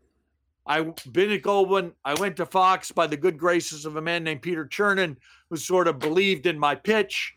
[0.66, 1.92] I've been at Goldwyn.
[2.06, 5.18] I went to Fox by the good graces of a man named Peter Chernin,
[5.50, 7.36] who sort of believed in my pitch.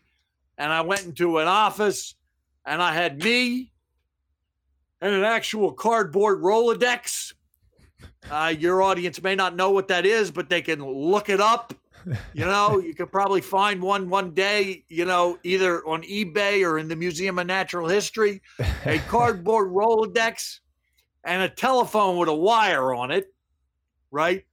[0.57, 2.15] And I went into an office
[2.65, 3.71] and I had me
[5.01, 7.33] and an actual cardboard Rolodex.
[8.29, 11.73] Uh, your audience may not know what that is, but they can look it up.
[12.33, 16.77] You know, you could probably find one one day, you know, either on eBay or
[16.77, 18.41] in the Museum of Natural History,
[18.85, 20.59] a cardboard Rolodex
[21.23, 23.33] and a telephone with a wire on it,
[24.11, 24.45] right?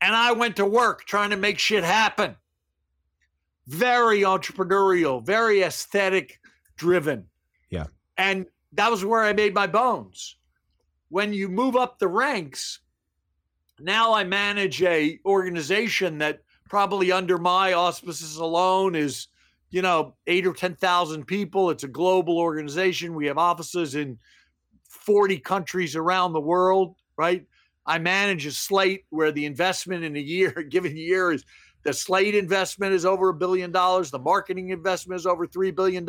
[0.00, 2.36] And I went to work trying to make shit happen.
[3.66, 6.38] Very entrepreneurial, very aesthetic
[6.76, 7.26] driven.
[7.70, 7.86] Yeah.
[8.16, 10.36] And that was where I made my bones.
[11.08, 12.80] When you move up the ranks,
[13.78, 19.28] now I manage a organization that probably under my auspices alone is,
[19.70, 21.70] you know, eight or 10,000 people.
[21.70, 23.14] It's a global organization.
[23.14, 24.18] We have offices in
[24.88, 27.46] 40 countries around the world, right?
[27.86, 31.44] I manage a slate where the investment in a year, a given year, is
[31.84, 34.10] The Slate investment is over a billion dollars.
[34.10, 36.08] The marketing investment is over $3 billion.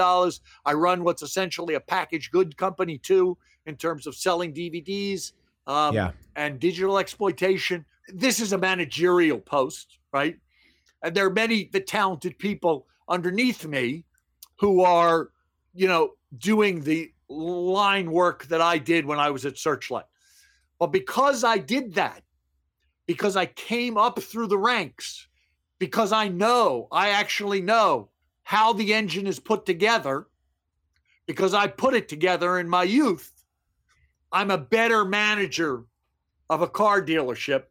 [0.66, 5.34] I run what's essentially a packaged good company, too, in terms of selling DVDs
[5.68, 6.12] um, Yeah.
[6.36, 7.86] and digital exploitation.
[8.08, 10.40] This is a managerial post, right?
[11.04, 14.06] And there are many the talented people underneath me
[14.56, 15.30] who are,
[15.76, 20.06] you know, doing the line work that I did when I was at Searchlight.
[20.80, 22.24] But because I did that,
[23.06, 25.28] because I came up through the ranks,
[25.80, 28.10] because I know, I actually know
[28.44, 30.28] how the engine is put together,
[31.26, 33.37] because I put it together in my youth,
[34.38, 35.84] I'm a better manager
[36.48, 37.64] of a car dealership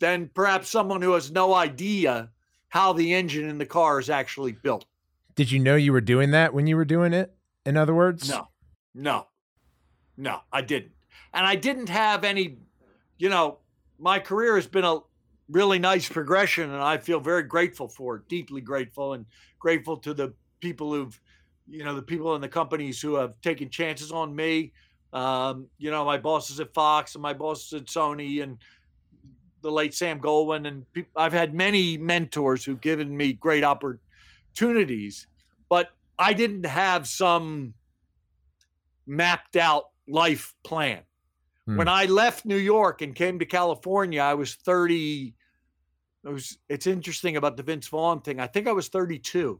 [0.00, 2.30] than perhaps someone who has no idea
[2.70, 4.84] how the engine in the car is actually built.
[5.36, 7.32] Did you know you were doing that when you were doing it?
[7.64, 8.48] In other words, No,
[8.96, 9.28] no,
[10.16, 10.90] no, I didn't.
[11.32, 12.58] And I didn't have any,
[13.16, 13.58] you know,
[13.96, 14.98] my career has been a
[15.48, 19.24] really nice progression and I feel very grateful for it, deeply grateful and
[19.60, 21.20] grateful to the people who've,
[21.68, 24.72] you know, the people in the companies who have taken chances on me.
[25.16, 28.58] Um, you know, my bosses at Fox and my bosses at Sony and
[29.62, 30.68] the late Sam Goldwyn.
[30.68, 35.26] And peop I've had many mentors who've given me great opportunities,
[35.70, 37.72] but I didn't have some
[39.06, 41.00] mapped out life plan.
[41.64, 41.78] Hmm.
[41.78, 45.34] When I left New York and came to California, I was 30.
[46.24, 48.38] It was it's interesting about the Vince Vaughn thing.
[48.38, 49.58] I think I was 32.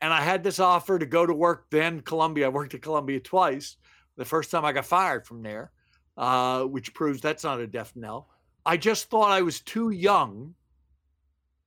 [0.00, 2.46] And I had this offer to go to work then Columbia.
[2.46, 3.76] I worked at Columbia twice.
[4.16, 5.72] The first time I got fired from there,
[6.16, 8.28] uh, which proves that's not a death knell.
[8.66, 10.54] I just thought I was too young,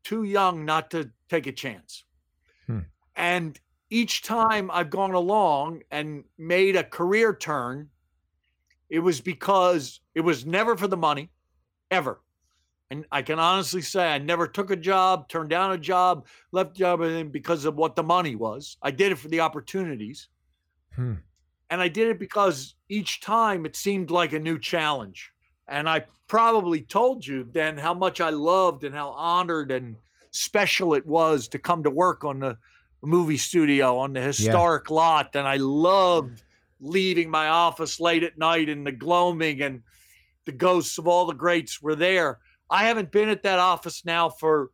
[0.03, 2.05] too young not to take a chance.
[2.65, 2.79] Hmm.
[3.15, 7.89] And each time I've gone along and made a career turn,
[8.89, 11.29] it was because it was never for the money,
[11.91, 12.21] ever.
[12.89, 16.77] And I can honestly say I never took a job, turned down a job, left
[16.77, 18.77] a job and because of what the money was.
[18.81, 20.29] I did it for the opportunities.
[20.95, 21.15] Hmm.
[21.69, 25.31] And I did it because each time it seemed like a new challenge.
[25.67, 29.97] And I probably told you then how much I loved and how honored and
[30.31, 32.57] special it was to come to work on the
[33.01, 35.35] movie studio on the historic lot.
[35.35, 36.43] And I loved
[36.79, 39.81] leaving my office late at night and the gloaming and
[40.45, 42.39] the ghosts of all the greats were there.
[42.69, 44.69] I haven't been at that office now for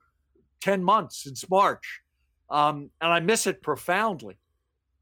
[0.62, 2.02] 10 months since March.
[2.50, 4.38] Um, and I miss it profoundly.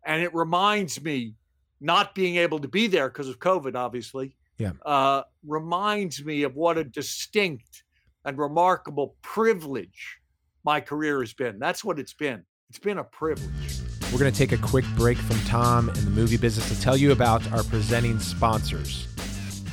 [0.06, 1.36] And it reminds me,
[1.82, 4.72] not being able to be there because of COVID, obviously, Yeah.
[4.86, 7.84] uh, reminds me of what a distinct
[8.24, 10.20] and remarkable privilege
[10.64, 11.58] my career has been.
[11.60, 12.44] That's what it's been.
[12.70, 13.80] It's been a privilege.
[14.14, 16.96] We're going to take a quick break from Tom and the movie business to tell
[16.96, 19.08] you about our presenting sponsors,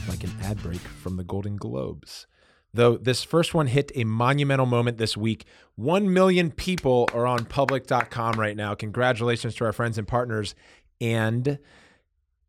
[0.09, 2.27] like an ad break from the Golden Globes.
[2.73, 5.45] Though this first one hit a monumental moment this week,
[5.77, 8.75] 1 million people are on public.com right now.
[8.75, 10.55] Congratulations to our friends and partners.
[11.01, 11.59] And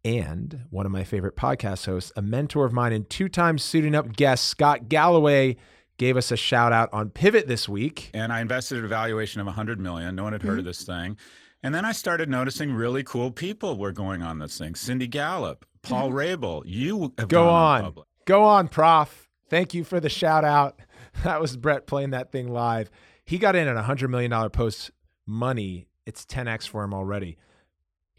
[0.04, 4.16] and one of my favorite podcast hosts, a mentor of mine and two-time suiting up
[4.16, 5.58] guest Scott Galloway
[5.98, 8.10] gave us a shout out on Pivot this week.
[8.14, 10.16] and I invested at a valuation of 100 million.
[10.16, 10.60] No one had heard mm-hmm.
[10.60, 11.18] of this thing.
[11.62, 14.76] And then I started noticing really cool people were going on this thing.
[14.76, 16.44] Cindy Gallop, Paul mm-hmm.
[16.44, 17.96] Rabil, you have Go on.
[18.26, 19.28] Go on, Prof.
[19.50, 20.80] Thank you for the shout out.
[21.24, 22.90] That was Brett playing that thing live.
[23.26, 24.92] He got in at a $100 million post
[25.26, 25.88] money.
[26.06, 27.38] It's 10x for him already.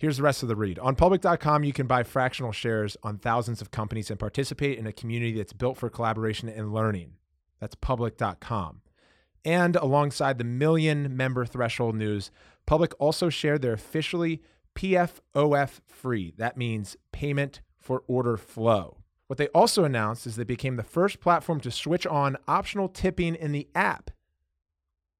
[0.01, 0.79] Here's the rest of the read.
[0.79, 4.95] On public.com, you can buy fractional shares on thousands of companies and participate in a
[4.95, 7.17] community that's built for collaboration and learning.
[7.61, 8.81] That's public.com.
[9.45, 12.31] And alongside the million member threshold news,
[12.65, 14.41] Public also shared their officially
[14.75, 16.33] PFOF free.
[16.39, 19.03] That means payment for order flow.
[19.27, 23.35] What they also announced is they became the first platform to switch on optional tipping
[23.35, 24.11] in the app.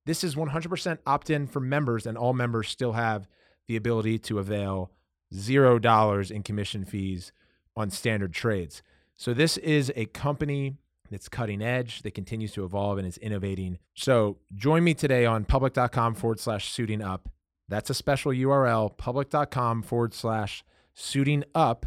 [0.07, 3.29] This is 100% opt in for members, and all members still have
[3.71, 4.91] the ability to avail
[5.33, 7.31] $0 in commission fees
[7.77, 8.83] on standard trades.
[9.17, 10.75] So, this is a company
[11.09, 13.79] that's cutting edge, that continues to evolve and is innovating.
[13.95, 17.29] So, join me today on public.com forward slash suiting up.
[17.69, 21.87] That's a special URL, public.com forward slash suiting up,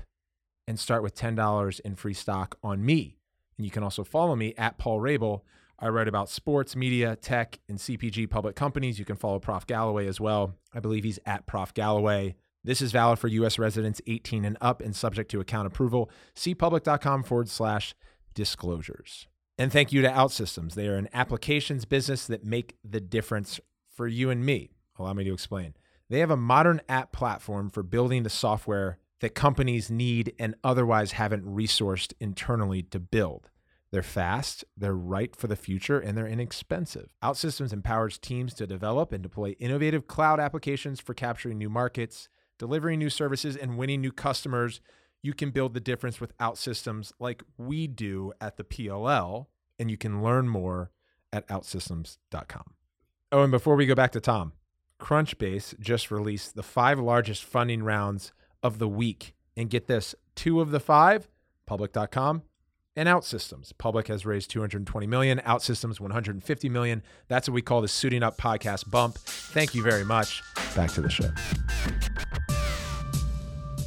[0.65, 3.17] and start with $10 in free stock on me.
[3.57, 5.41] And you can also follow me at Paul Rabil.
[5.84, 8.99] I write about sports, media, tech, and CPG public companies.
[8.99, 9.67] You can follow Prof.
[9.67, 10.55] Galloway as well.
[10.73, 11.73] I believe he's at Prof.
[11.73, 12.36] Galloway.
[12.63, 13.59] This is valid for U.S.
[13.59, 16.09] residents 18 and up and subject to account approval.
[16.36, 17.95] See public.com forward slash
[18.34, 19.27] disclosures.
[19.57, 20.73] And thank you to OutSystems.
[20.73, 23.59] They are an applications business that make the difference
[23.93, 24.71] for you and me.
[24.97, 25.73] Allow me to explain.
[26.09, 31.11] They have a modern app platform for building the software that companies need and otherwise
[31.11, 33.49] haven't resourced internally to build.
[33.93, 37.13] They're fast, they're right for the future, and they're inexpensive.
[37.21, 42.27] OutSystems empowers teams to develop and deploy innovative cloud applications for capturing new markets,
[42.57, 44.81] delivering new services, and winning new customers.
[45.21, 49.45] You can build the difference with OutSystems like we do at the PLL,
[49.77, 50.89] and you can learn more
[51.31, 52.73] at outsystems.com.
[53.31, 54.53] Oh, and before we go back to Tom,
[54.99, 58.33] Crunchbase just released the five largest funding rounds
[58.63, 59.35] of the week.
[59.55, 61.29] And get this two of the five,
[61.67, 62.41] public.com
[62.95, 63.71] and OutSystems.
[63.77, 67.03] Public has raised 220 million, OutSystems 150 million.
[67.27, 69.17] That's what we call the Suiting Up podcast bump.
[69.17, 70.41] Thank you very much.
[70.75, 71.29] Back to the show.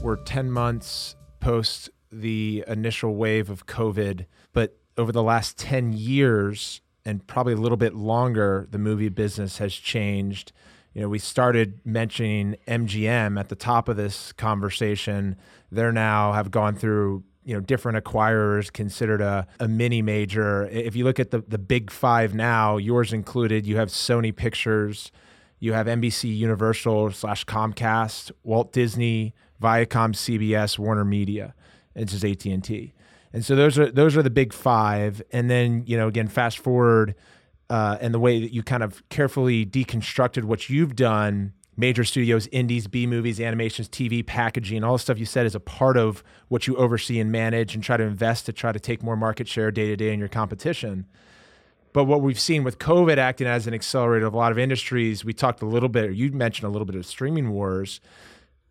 [0.03, 6.81] We're 10 months post the initial wave of COVID, but over the last 10 years
[7.05, 10.53] and probably a little bit longer, the movie business has changed.
[10.93, 15.37] You know, we started mentioning MGM at the top of this conversation.
[15.71, 20.67] They're now have gone through you know different acquirers considered a, a mini major.
[20.67, 25.11] If you look at the, the big five now yours included you have sony pictures
[25.59, 31.55] you have nbc universal slash comcast walt disney viacom cbs warner media
[31.95, 32.93] it's just at&t
[33.37, 35.21] and so those are those are the big five.
[35.31, 37.15] And then you know again fast forward
[37.69, 42.49] uh, and the way that you kind of carefully deconstructed what you've done major studios,
[42.53, 46.25] indies, B movies, animations, TV, packaging, all the stuff you said is a part of
[46.49, 49.47] what you oversee and manage and try to invest to try to take more market
[49.47, 51.07] share day to day in your competition.
[51.93, 55.25] But what we've seen with COVID acting as an accelerator of a lot of industries,
[55.25, 58.01] we talked a little bit, you mentioned a little bit of streaming wars.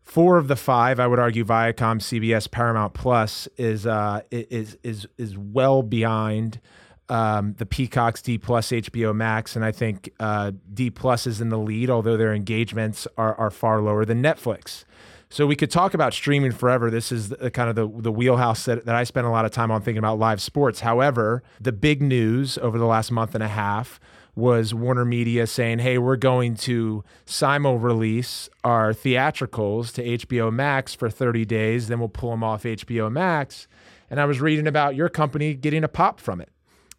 [0.03, 5.07] Four of the five, I would argue, Viacom, CBS, Paramount Plus is uh, is is
[5.17, 6.61] is well behind
[7.09, 11.49] um, the Peacock's D Plus, HBO Max, and I think uh, D Plus is in
[11.49, 14.85] the lead, although their engagements are, are far lower than Netflix.
[15.29, 16.89] So we could talk about streaming forever.
[16.89, 19.51] This is the, kind of the, the wheelhouse that, that I spend a lot of
[19.51, 20.81] time on thinking about live sports.
[20.81, 23.99] However, the big news over the last month and a half
[24.35, 30.93] was Warner Media saying, hey, we're going to simul release our theatricals to HBO Max
[30.93, 33.67] for 30 days, then we'll pull them off HBO Max.
[34.09, 36.49] And I was reading about your company getting a pop from it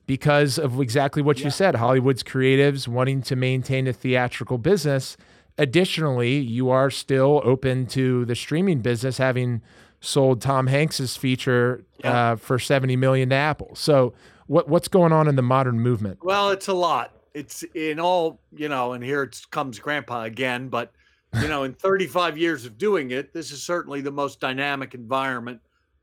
[0.07, 1.47] because of exactly what yeah.
[1.47, 5.17] you said Hollywood's creatives wanting to maintain a theatrical business.
[5.59, 9.63] Additionally, you are still open to the streaming business, having
[10.01, 12.33] sold Tom Hanks's feature yeah.
[12.33, 13.75] uh, for 70 million to Apple.
[13.75, 14.15] So,
[14.47, 16.19] what what's going on in the modern movement?
[16.23, 17.13] Well, it's a lot.
[17.35, 20.93] It's in all, you know, and here it comes grandpa again, but
[21.41, 25.61] you know, in 35 years of doing it, this is certainly the most dynamic environment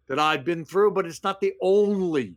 [0.08, 2.36] that I've been through, but it's not the only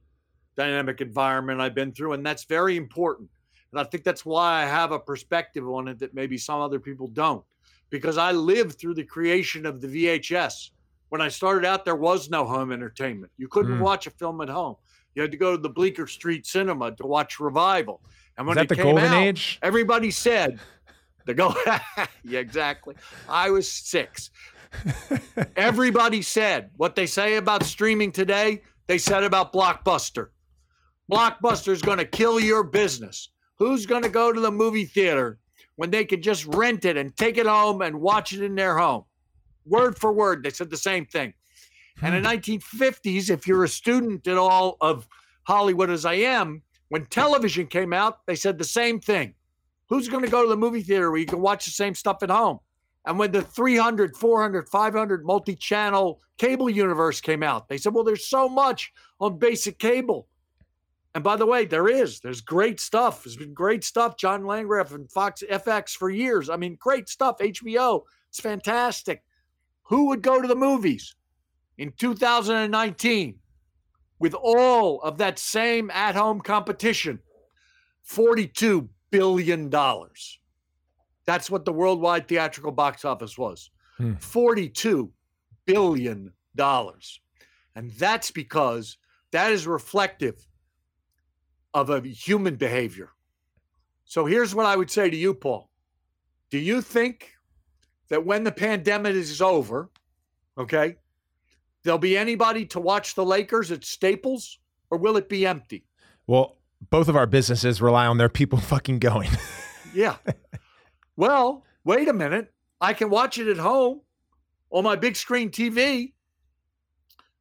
[0.56, 3.28] dynamic environment I've been through, and that's very important.
[3.72, 6.80] And I think that's why I have a perspective on it that maybe some other
[6.80, 7.44] people don't,
[7.90, 10.70] because I lived through the creation of the VHS.
[11.08, 13.32] When I started out, there was no home entertainment.
[13.36, 13.80] You couldn't mm.
[13.80, 14.76] watch a film at home.
[15.14, 18.00] You had to go to the Bleecker Street Cinema to watch Revival.
[18.36, 19.58] And when Is that the golden out, age?
[19.62, 20.58] Everybody said
[21.24, 21.54] the go.
[22.24, 22.94] yeah, exactly.
[23.28, 24.30] I was six.
[25.56, 28.62] everybody said what they say about streaming today.
[28.86, 30.28] They said about Blockbuster.
[31.10, 33.30] Blockbuster's going to kill your business.
[33.58, 35.38] Who's going to go to the movie theater
[35.76, 38.76] when they could just rent it and take it home and watch it in their
[38.76, 39.04] home?
[39.64, 41.32] Word for word, they said the same thing.
[42.02, 43.32] And in 1950s, hmm.
[43.32, 45.08] if you're a student at all of
[45.44, 49.34] Hollywood as I am, when television came out, they said the same thing.
[49.88, 52.22] Who's going to go to the movie theater where you can watch the same stuff
[52.22, 52.58] at home?
[53.06, 58.02] And when the 300, 400, 500 multi channel cable universe came out, they said, well,
[58.02, 60.26] there's so much on basic cable.
[61.16, 62.20] And by the way, there is.
[62.20, 63.24] There's great stuff.
[63.24, 64.18] There's been great stuff.
[64.18, 66.50] John Landgraf and Fox FX for years.
[66.50, 67.38] I mean, great stuff.
[67.38, 68.02] HBO.
[68.28, 69.22] It's fantastic.
[69.84, 71.14] Who would go to the movies
[71.78, 73.38] in 2019
[74.18, 77.20] with all of that same at home competition?
[78.06, 79.70] $42 billion.
[79.70, 83.70] That's what the worldwide theatrical box office was.
[83.96, 84.16] Hmm.
[84.16, 85.08] $42
[85.64, 86.34] billion.
[86.58, 88.98] And that's because
[89.32, 90.46] that is reflective
[91.76, 93.10] of a human behavior.
[94.06, 95.68] So here's what I would say to you, Paul.
[96.48, 97.32] Do you think
[98.08, 99.90] that when the pandemic is over,
[100.56, 100.96] okay,
[101.82, 104.58] there'll be anybody to watch the Lakers at Staples
[104.88, 105.84] or will it be empty?
[106.26, 106.56] Well,
[106.88, 109.28] both of our businesses rely on their people fucking going.
[109.92, 110.16] yeah.
[111.14, 112.54] Well, wait a minute.
[112.80, 114.00] I can watch it at home
[114.70, 116.14] on my big screen TV.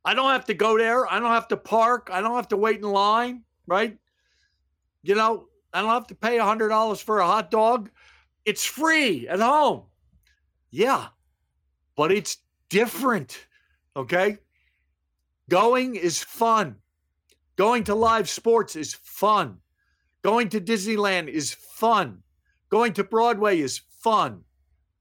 [0.04, 1.10] I don't have to go there.
[1.10, 2.10] I don't have to park.
[2.12, 3.98] I don't have to wait in line, right?
[5.08, 7.90] You know, I don't have to pay $100 for a hot dog.
[8.46, 9.84] It's free at home.
[10.72, 11.08] Yeah,
[11.96, 12.38] but it's
[12.70, 13.46] different.
[13.96, 14.38] Okay.
[15.50, 16.78] Going is fun.
[17.56, 19.60] Going to live sports is fun.
[20.24, 22.24] Going to Disneyland is fun.
[22.70, 24.42] Going to Broadway is fun.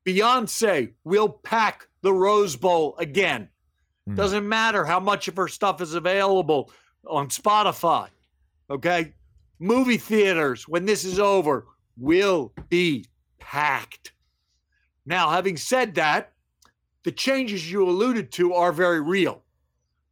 [0.06, 3.48] Beyonce will pack the Rose Bowl again.
[4.08, 4.16] Mm.
[4.16, 6.70] Doesn't matter how much of her stuff is available
[7.08, 8.08] on Spotify.
[8.70, 9.14] Okay.
[9.64, 11.64] Movie theaters, when this is over,
[11.96, 13.06] will be
[13.40, 14.12] packed.
[15.06, 16.34] Now, having said that,
[17.02, 19.42] the changes you alluded to are very real.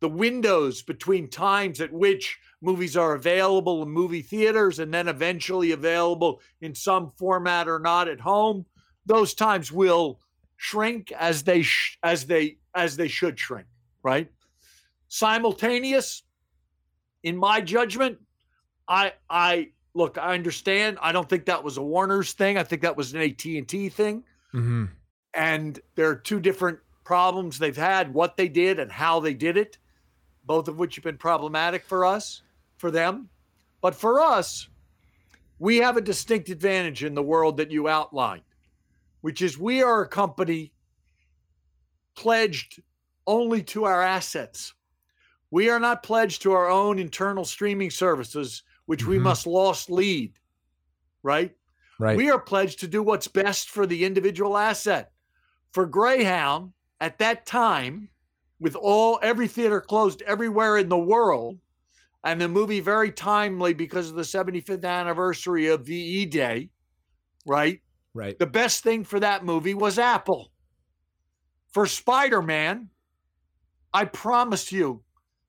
[0.00, 5.72] The windows between times at which movies are available in movie theaters and then eventually
[5.72, 8.64] available in some format or not at home,
[9.04, 10.18] those times will
[10.56, 13.66] shrink as they sh- as they as they should shrink,
[14.02, 14.30] right?
[15.08, 16.22] Simultaneous
[17.22, 18.16] in my judgment,
[18.92, 20.98] I I look, I understand.
[21.00, 22.58] I don't think that was a Warner's thing.
[22.58, 24.22] I think that was an AT&T thing.
[24.52, 24.84] Mm-hmm.
[25.32, 29.56] And there are two different problems they've had, what they did and how they did
[29.56, 29.78] it,
[30.44, 32.42] both of which have been problematic for us,
[32.76, 33.30] for them.
[33.80, 34.68] But for us,
[35.58, 38.42] we have a distinct advantage in the world that you outlined,
[39.22, 40.72] which is we are a company
[42.14, 42.82] pledged
[43.26, 44.74] only to our assets.
[45.50, 49.10] We are not pledged to our own internal streaming services, which mm-hmm.
[49.10, 50.34] we must lost lead,
[51.22, 51.52] right?
[51.98, 52.16] Right.
[52.16, 55.12] We are pledged to do what's best for the individual asset.
[55.72, 58.08] For Greyhound, at that time,
[58.60, 61.58] with all every theater closed everywhere in the world,
[62.24, 66.70] and the movie very timely because of the 75th anniversary of VE Day,
[67.46, 67.80] right?
[68.14, 68.38] Right.
[68.38, 70.52] The best thing for that movie was Apple.
[71.72, 72.90] For Spider Man,
[73.94, 75.02] I promise you,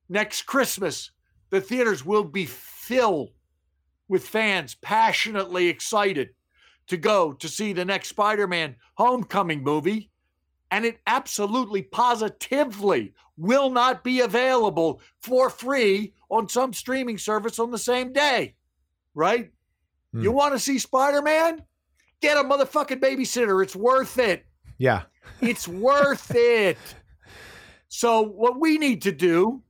[0.09, 1.11] next Christmas,
[1.53, 3.29] the theaters will be filled
[4.07, 6.29] with fans passionately excited
[6.87, 10.09] to go to see the next Spider Man homecoming movie
[10.71, 17.69] and it absolutely positively will not be available for free on some streaming service on
[17.69, 18.55] the same day.
[19.13, 19.51] Right?
[20.15, 20.23] Mm.
[20.23, 21.61] You want to see Spider Man?
[22.19, 23.61] Get a motherfucking babysitter.
[23.61, 24.43] It's worth it.
[24.79, 25.03] Yeah.
[25.41, 26.79] it's worth it.
[27.89, 29.61] So, what we need to do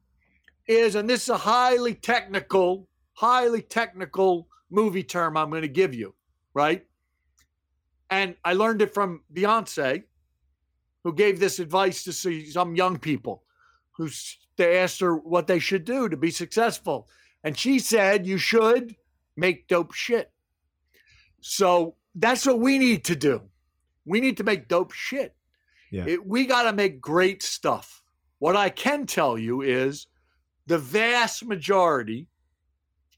[0.67, 5.93] is, and this is a highly technical, highly technical movie term I'm going to give
[5.93, 6.15] you,
[6.53, 6.85] right?
[8.09, 10.03] And I learned it from Beyonce
[11.03, 13.43] who gave this advice to some young people
[13.91, 14.09] who
[14.57, 17.07] they asked her what they should do to be successful.
[17.43, 18.95] And she said, You should
[19.35, 20.31] make dope shit.
[21.41, 23.41] So that's what we need to do.
[24.05, 25.35] We need to make dope shit.
[25.91, 26.05] Yeah.
[26.07, 28.01] It, we got to make great stuff.
[28.39, 30.07] What I can tell you is
[30.67, 32.27] the vast majority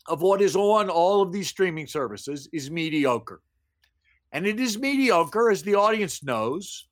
[0.08, 3.41] of what is on all of these streaming services is mediocre.
[4.32, 6.88] And it is mediocre, as the audience knows,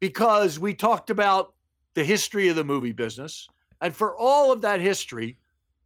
[0.00, 1.54] because we talked about
[1.94, 3.48] the history of the movie business.
[3.80, 5.38] And for all of that history,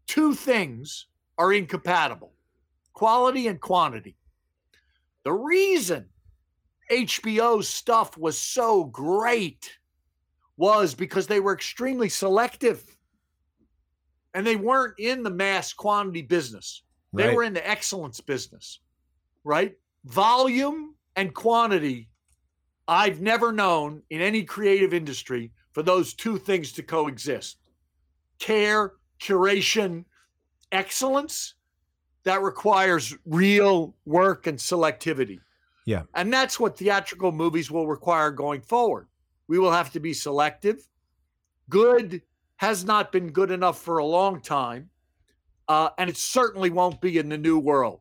[0.07, 1.07] two things
[1.39, 2.33] are incompatible
[2.93, 4.15] quality and quantity.
[5.25, 6.07] The reason
[6.91, 9.79] HBO's stuff was so great
[10.57, 12.85] was because they were extremely selective
[14.35, 16.83] and they weren't in the mass quantity business.
[17.13, 17.37] They right.
[17.37, 18.81] were in the excellence business,
[19.45, 19.75] right?
[20.05, 22.09] Volume and quantity
[22.89, 27.59] I've never known in any creative industry for those two things to coexist
[28.39, 30.05] care, curation,
[30.73, 31.55] excellence
[32.25, 35.39] that requires real work and selectivity.
[35.87, 36.03] Yeah.
[36.15, 39.07] And that's what theatrical movies will require going forward.
[39.47, 40.87] We will have to be selective.
[41.69, 42.23] Good
[42.63, 44.89] has not been good enough for a long time.
[45.67, 48.01] Uh, and it certainly won't be in the new world.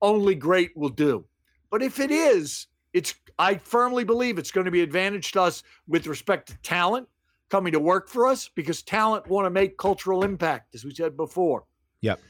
[0.00, 1.26] Only great will do.
[1.70, 5.62] But if it is, it's I firmly believe it's going to be advantage to us
[5.86, 7.08] with respect to talent
[7.50, 11.14] coming to work for us because talent want to make cultural impact, as we said
[11.14, 11.64] before.
[12.00, 12.20] Yep.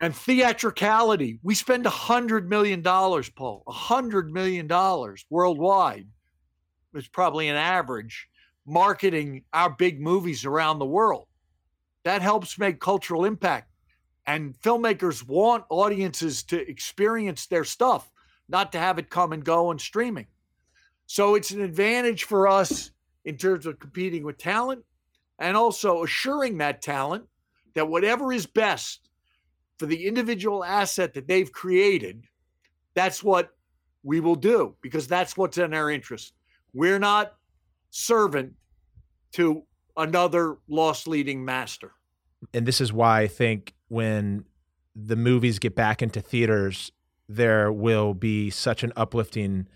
[0.00, 6.08] And theatricality, we spend a hundred million dollars, Paul, a hundred million dollars worldwide.
[6.94, 8.28] It's probably an average
[8.66, 11.26] marketing our big movies around the world.
[12.04, 13.70] That helps make cultural impact.
[14.26, 18.10] And filmmakers want audiences to experience their stuff
[18.48, 20.26] not to have it come and go on streaming.
[21.06, 22.90] So it's an advantage for us
[23.24, 24.84] in terms of competing with talent
[25.38, 27.24] and also assuring that talent
[27.74, 29.10] that whatever is best
[29.78, 32.24] for the individual asset that they've created,
[32.94, 33.50] that's what
[34.02, 36.32] we will do because that's what's in our interest.
[36.72, 37.34] We're not
[37.90, 38.54] servant
[39.32, 39.62] to
[39.96, 41.92] another lost leading master.
[42.52, 44.44] And this is why I think when
[44.94, 46.92] the movies get back into theaters
[47.28, 49.66] there will be such an uplifting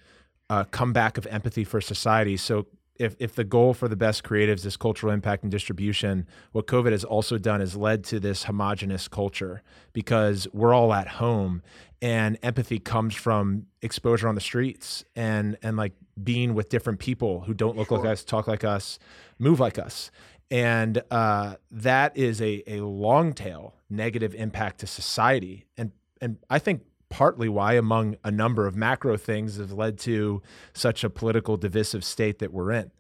[0.49, 2.37] uh, comeback of empathy for society.
[2.37, 2.67] So
[3.01, 6.93] if if the goal for the best creatives is cultural impact and distribution, what COVID
[6.93, 9.63] has also done is led to this homogenous culture
[9.95, 11.63] because we're all at home
[12.03, 17.41] and empathy comes from exposure on the streets and and like being with different people
[17.41, 17.99] who don't look sure.
[17.99, 18.99] like us, talk like us,
[19.39, 20.11] move like us.
[20.51, 25.65] And uh, that is a, a long tail negative impact to society.
[25.79, 30.41] And and I think partly why, among a number of macro things, has led to
[30.73, 32.91] such a political divisive state that we're in.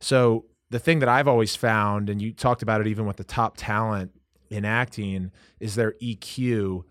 [0.00, 3.24] So the thing that I've always found, and you talked about it even with the
[3.24, 4.12] top talent
[4.48, 5.30] in acting,
[5.60, 6.82] is their EQ.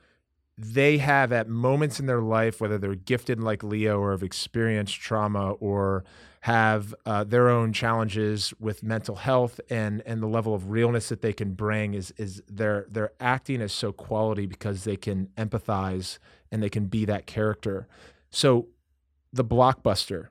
[0.57, 4.99] They have at moments in their life, whether they're gifted like Leo or have experienced
[4.99, 6.03] trauma or
[6.41, 11.21] have uh, their own challenges with mental health and and the level of realness that
[11.21, 16.17] they can bring is is their their acting is so quality because they can empathize
[16.51, 17.87] and they can be that character.
[18.29, 18.67] So
[19.31, 20.27] the blockbuster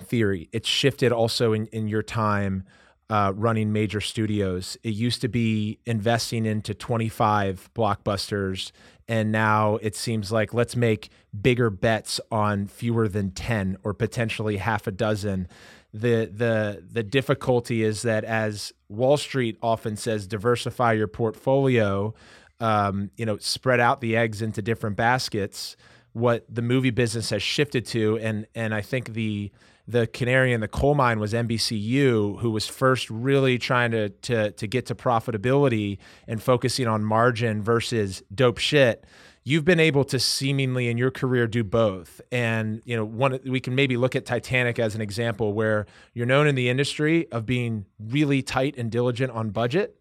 [0.00, 2.64] theory, it's shifted also in, in your time
[3.08, 4.76] uh, running major studios.
[4.82, 8.72] It used to be investing into 25 blockbusters,
[9.06, 11.10] and now it seems like let's make
[11.40, 15.46] bigger bets on fewer than 10 or potentially half a dozen.
[15.94, 22.12] The the the difficulty is that as Wall Street often says, diversify your portfolio
[22.60, 25.76] um, you know, spread out the eggs into different baskets.
[26.12, 29.52] What the movie business has shifted to, and and I think the
[29.88, 34.50] the canary in the coal mine was NBCU, who was first really trying to to
[34.52, 39.04] to get to profitability and focusing on margin versus dope shit.
[39.44, 43.60] You've been able to seemingly in your career do both, and you know one we
[43.60, 47.44] can maybe look at Titanic as an example where you're known in the industry of
[47.46, 50.00] being really tight and diligent on budget,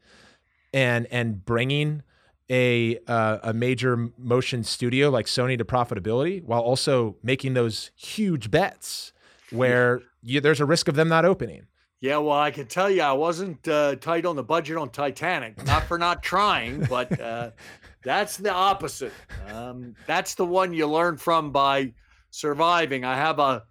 [0.73, 2.01] and and bringing
[2.49, 8.51] a uh, a major motion studio like Sony to profitability while also making those huge
[8.51, 9.13] bets
[9.51, 11.67] where you, there's a risk of them not opening.
[12.01, 15.65] Yeah, well, I can tell you, I wasn't uh, tight on the budget on Titanic.
[15.65, 17.51] Not for not trying, but uh,
[18.03, 19.13] that's the opposite.
[19.47, 21.93] Um, that's the one you learn from by
[22.29, 23.05] surviving.
[23.05, 23.63] I have a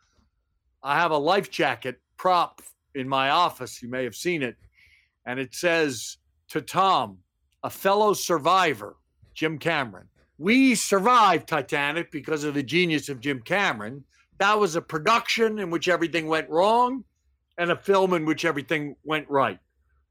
[0.82, 2.60] I have a life jacket prop
[2.94, 3.82] in my office.
[3.82, 4.56] You may have seen it,
[5.24, 6.16] and it says
[6.48, 7.18] to Tom,
[7.64, 8.94] a fellow survivor,
[9.32, 10.06] Jim Cameron.
[10.36, 14.04] We survived Titanic because of the genius of Jim Cameron.
[14.38, 17.04] That was a production in which everything went wrong
[17.56, 19.58] and a film in which everything went right.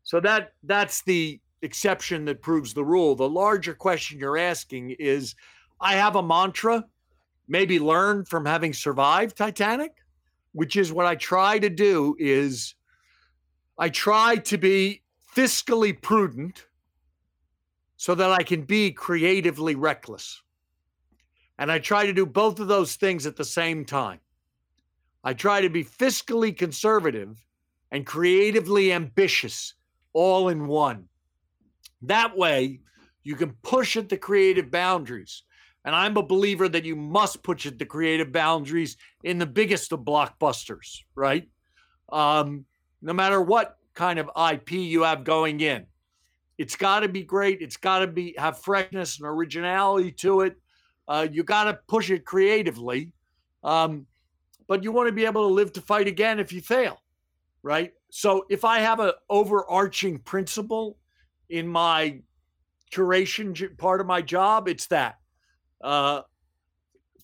[0.02, 3.16] So that that's the exception that proves the rule.
[3.16, 5.36] The larger question you're asking is
[5.80, 6.84] I have a mantra,
[7.48, 9.94] maybe learned from having survived Titanic,
[10.54, 12.74] which is what I try to do is
[13.78, 15.04] I try to be
[15.36, 16.66] fiscally prudent
[18.04, 20.42] so that I can be creatively reckless.
[21.58, 24.20] And I try to do both of those things at the same time.
[25.24, 27.42] I try to be fiscally conservative
[27.92, 29.76] and creatively ambitious
[30.12, 31.06] all in one.
[32.02, 32.82] That way,
[33.24, 35.44] you can push at the creative boundaries.
[35.86, 39.94] And I'm a believer that you must push at the creative boundaries in the biggest
[39.94, 41.48] of blockbusters, right?
[42.12, 42.66] Um,
[43.02, 45.86] no matter what kind of IP you have going in.
[46.58, 47.62] It's got to be great.
[47.62, 50.56] It's got to be have freshness and originality to it.
[51.08, 53.12] Uh, you got to push it creatively,
[53.64, 54.06] um,
[54.68, 57.02] but you want to be able to live to fight again if you fail,
[57.62, 57.92] right?
[58.10, 60.98] So if I have an overarching principle
[61.50, 62.22] in my
[62.94, 65.18] curation part of my job, it's that
[65.82, 66.22] uh,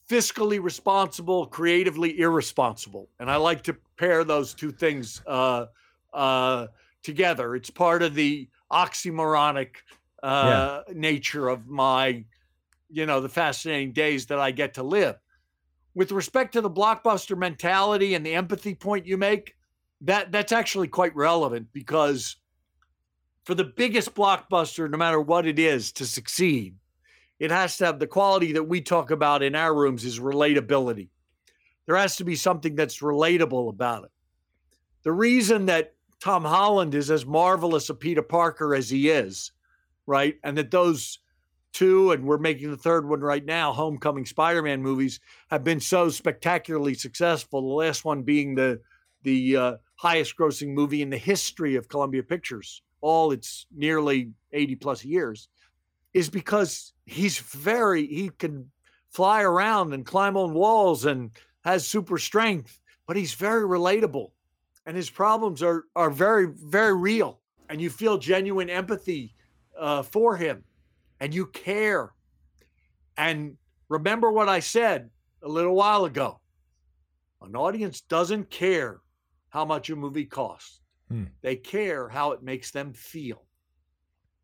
[0.09, 5.67] fiscally responsible, creatively irresponsible, and I like to pair those two things uh,
[6.13, 6.67] uh
[7.03, 7.55] together.
[7.55, 9.70] It's part of the oxymoronic
[10.24, 10.93] uh, yeah.
[10.93, 12.24] nature of my,
[12.89, 15.15] you know, the fascinating days that I get to live.
[15.95, 19.55] With respect to the blockbuster mentality and the empathy point you make,
[20.01, 22.38] that that's actually quite relevant because
[23.43, 26.76] for the biggest blockbuster, no matter what it is, to succeed,
[27.39, 31.09] it has to have the quality that we talk about in our rooms is relatability.
[31.86, 34.11] There has to be something that's relatable about it.
[35.03, 39.51] The reason that Tom Holland is as marvelous a Peter Parker as he is,
[40.05, 40.36] right?
[40.43, 41.20] And that those
[41.72, 45.80] two, and we're making the third one right now, Homecoming Spider Man movies, have been
[45.80, 47.61] so spectacularly successful.
[47.61, 48.82] The last one being the
[49.24, 54.76] the uh, highest grossing movie in the history of Columbia Pictures, all its nearly 80
[54.76, 55.49] plus years,
[56.13, 58.72] is because he's very, he can
[59.09, 61.32] fly around and climb on walls and
[61.65, 64.32] has super strength, but he's very relatable
[64.89, 69.35] and his problems are are very very real and you feel genuine empathy
[69.77, 70.63] uh, for him
[71.19, 72.13] and you care
[73.17, 73.55] and
[73.87, 75.09] remember what i said
[75.43, 76.39] a little while ago
[77.41, 79.01] an audience doesn't care
[79.49, 80.81] how much a movie costs.
[81.09, 81.25] Hmm.
[81.41, 83.45] They care how it makes them feel.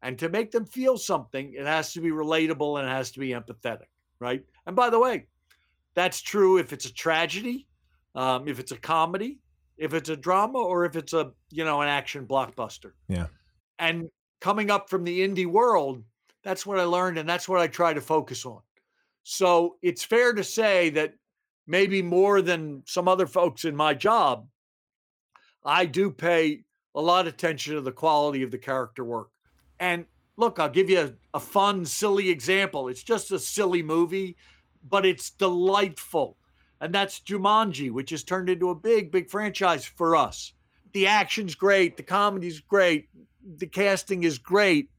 [0.01, 3.19] And to make them feel something, it has to be relatable and it has to
[3.19, 3.87] be empathetic,
[4.19, 4.43] right?
[4.65, 5.27] And by the way,
[5.95, 7.67] that's true if it's a tragedy,
[8.13, 9.39] um, if it's a comedy,
[9.77, 12.91] if it's a drama, or if it's a you know an action blockbuster.
[13.07, 13.27] Yeah.
[13.79, 14.09] And
[14.41, 16.03] coming up from the indie world,
[16.43, 18.61] that's what I learned, and that's what I try to focus on.
[19.23, 21.15] So it's fair to say that
[21.67, 24.47] maybe more than some other folks in my job,
[25.63, 26.63] I do pay
[26.93, 29.29] a lot of attention to the quality of the character work.
[29.79, 30.05] And
[30.37, 32.87] look, I'll give you a, a fun, silly example.
[32.87, 34.37] It's just a silly movie,
[34.87, 36.37] but it's delightful.
[36.85, 40.53] And that's Jumanji, which has turned into a big, big franchise for us.
[40.93, 43.09] The action's great, the comedy's great,
[43.57, 44.91] the casting is great.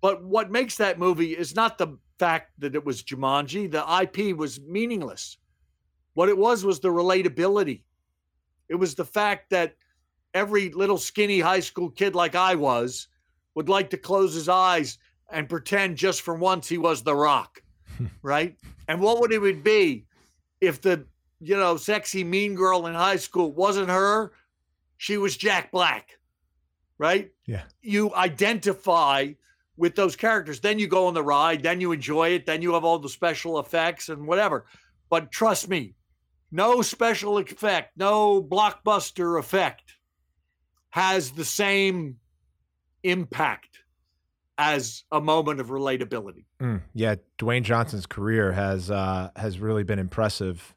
[0.00, 3.70] But what makes that movie is not the fact that it was Jumanji.
[3.70, 5.36] The IP was meaningless.
[6.14, 7.82] What it was was the relatability.
[8.70, 9.74] It was the fact that
[10.32, 13.08] every little skinny high school kid like I was
[13.54, 14.96] would like to close his eyes
[15.30, 17.62] and pretend just for once he was the rock,
[18.22, 18.56] right?
[18.88, 20.06] And what would it would be
[20.62, 21.04] if the
[21.40, 24.32] you know sexy mean girl in high school wasn't her?
[24.96, 26.18] She was Jack Black,
[26.96, 27.30] right?
[27.46, 27.64] Yeah.
[27.82, 29.32] You identify
[29.76, 30.60] with those characters.
[30.60, 31.62] Then you go on the ride.
[31.62, 32.46] Then you enjoy it.
[32.46, 34.66] Then you have all the special effects and whatever.
[35.10, 35.96] But trust me,
[36.52, 39.96] no special effect, no blockbuster effect
[40.90, 42.18] has the same
[43.02, 43.81] impact
[44.62, 46.44] as a moment of relatability.
[46.60, 50.74] Mm, yeah, Dwayne Johnson's career has uh, has really been impressive,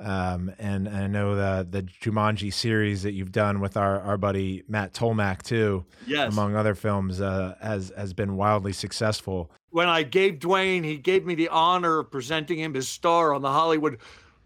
[0.00, 4.16] um, and, and I know the the Jumanji series that you've done with our, our
[4.18, 6.32] buddy Matt Tolmach too, Yes.
[6.32, 9.50] among other films, uh, has has been wildly successful.
[9.70, 13.42] when I gave Dwayne, he gave me the honor of presenting him his star on
[13.42, 13.98] the Hollywood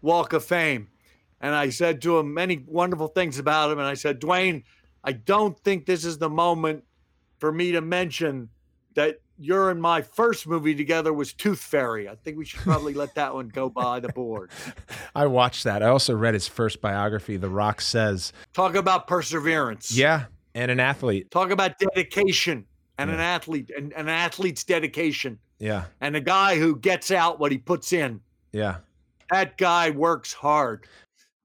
[0.03, 0.89] Walk of Fame.
[1.41, 3.79] And I said to him many wonderful things about him.
[3.79, 4.63] And I said, Dwayne,
[5.03, 6.83] I don't think this is the moment
[7.39, 8.49] for me to mention
[8.95, 12.07] that you're in my first movie together was Tooth Fairy.
[12.09, 14.49] I think we should probably let that one go by the board.
[15.15, 15.83] I watched that.
[15.83, 18.31] I also read his first biography, The Rock Says.
[18.53, 19.91] Talk about perseverance.
[19.95, 21.31] Yeah, and an athlete.
[21.31, 22.65] Talk about dedication
[22.97, 27.51] and an athlete and an athlete's dedication Yeah, and a guy who gets out what
[27.51, 28.21] he puts in.
[28.53, 28.77] yeah.
[29.31, 30.87] that guy works hard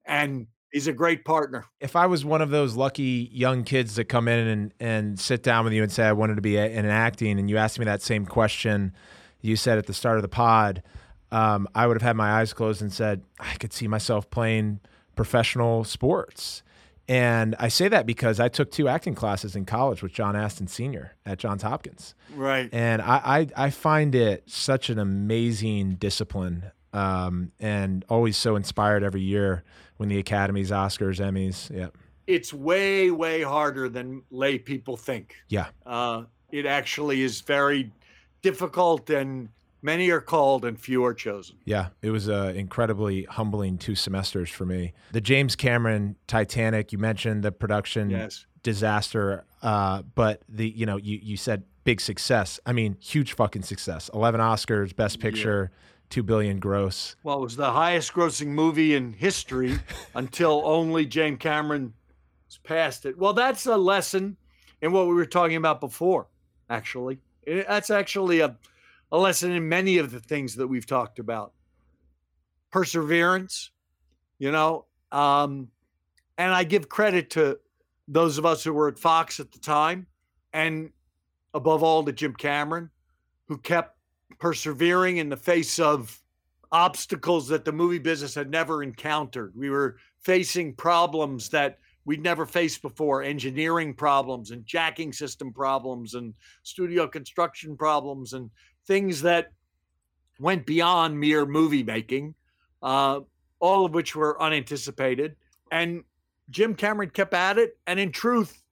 [0.04, 1.66] and he's a great partner.
[1.80, 5.42] if I was one of those lucky young kids that come in and, and sit
[5.42, 7.84] down with you and say I wanted to be in acting, and you asked me
[7.84, 8.92] that same question
[9.40, 10.82] you said at the start of the pod,
[11.32, 14.80] um, I would have had my eyes closed and said I could see myself playing
[15.16, 16.62] professional sports.
[17.08, 20.68] And I say that because I took two acting classes in college with John Aston
[20.68, 21.16] Sr.
[21.26, 22.14] at Johns Hopkins.
[22.34, 22.68] Right.
[22.72, 29.02] And I, I, I find it such an amazing discipline um, and always so inspired
[29.02, 29.64] every year
[30.00, 31.70] when the Academy's, Oscars, Emmys.
[31.70, 31.88] Yeah.
[32.26, 35.36] It's way, way harder than lay people think.
[35.50, 35.66] Yeah.
[35.84, 37.92] Uh, it actually is very
[38.40, 39.50] difficult, and
[39.82, 41.56] many are called and few are chosen.
[41.66, 44.94] Yeah, it was uh, incredibly humbling two semesters for me.
[45.12, 48.46] The James Cameron Titanic, you mentioned the production Yes.
[48.62, 52.58] disaster, uh, but the you know you you said big success.
[52.64, 54.08] I mean, huge fucking success.
[54.14, 55.70] Eleven Oscars, Best Picture,
[56.10, 57.16] two billion gross.
[57.22, 59.78] Well, it was the highest grossing movie in history
[60.14, 61.94] until only James Cameron
[62.64, 63.16] passed it.
[63.16, 64.36] Well, that's a lesson
[64.82, 66.26] in what we were talking about before,
[66.68, 67.20] actually.
[67.46, 68.56] That's actually a,
[69.12, 71.52] a lesson in many of the things that we've talked about.
[72.70, 73.70] Perseverance,
[74.38, 75.68] you know, um,
[76.36, 77.58] and I give credit to
[78.08, 80.06] those of us who were at Fox at the time,
[80.52, 80.90] and
[81.54, 82.90] above all to Jim Cameron,
[83.46, 83.96] who kept
[84.38, 86.20] persevering in the face of
[86.72, 89.52] obstacles that the movie business had never encountered.
[89.56, 96.14] We were facing problems that we'd never faced before engineering problems and jacking system problems
[96.14, 98.50] and studio construction problems and
[98.86, 99.52] things that
[100.38, 102.34] went beyond mere movie making,
[102.82, 103.20] uh,
[103.58, 105.36] all of which were unanticipated.
[105.70, 106.04] And
[106.48, 107.78] Jim Cameron kept at it.
[107.86, 108.62] And in truth,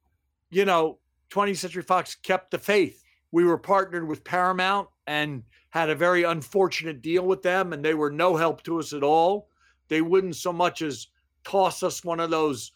[0.51, 0.99] you know,
[1.31, 3.03] 20th Century Fox kept the faith.
[3.31, 7.95] We were partnered with Paramount and had a very unfortunate deal with them, and they
[7.95, 9.49] were no help to us at all.
[9.89, 11.09] They wouldn't so much as
[11.45, 12.73] toss us one of those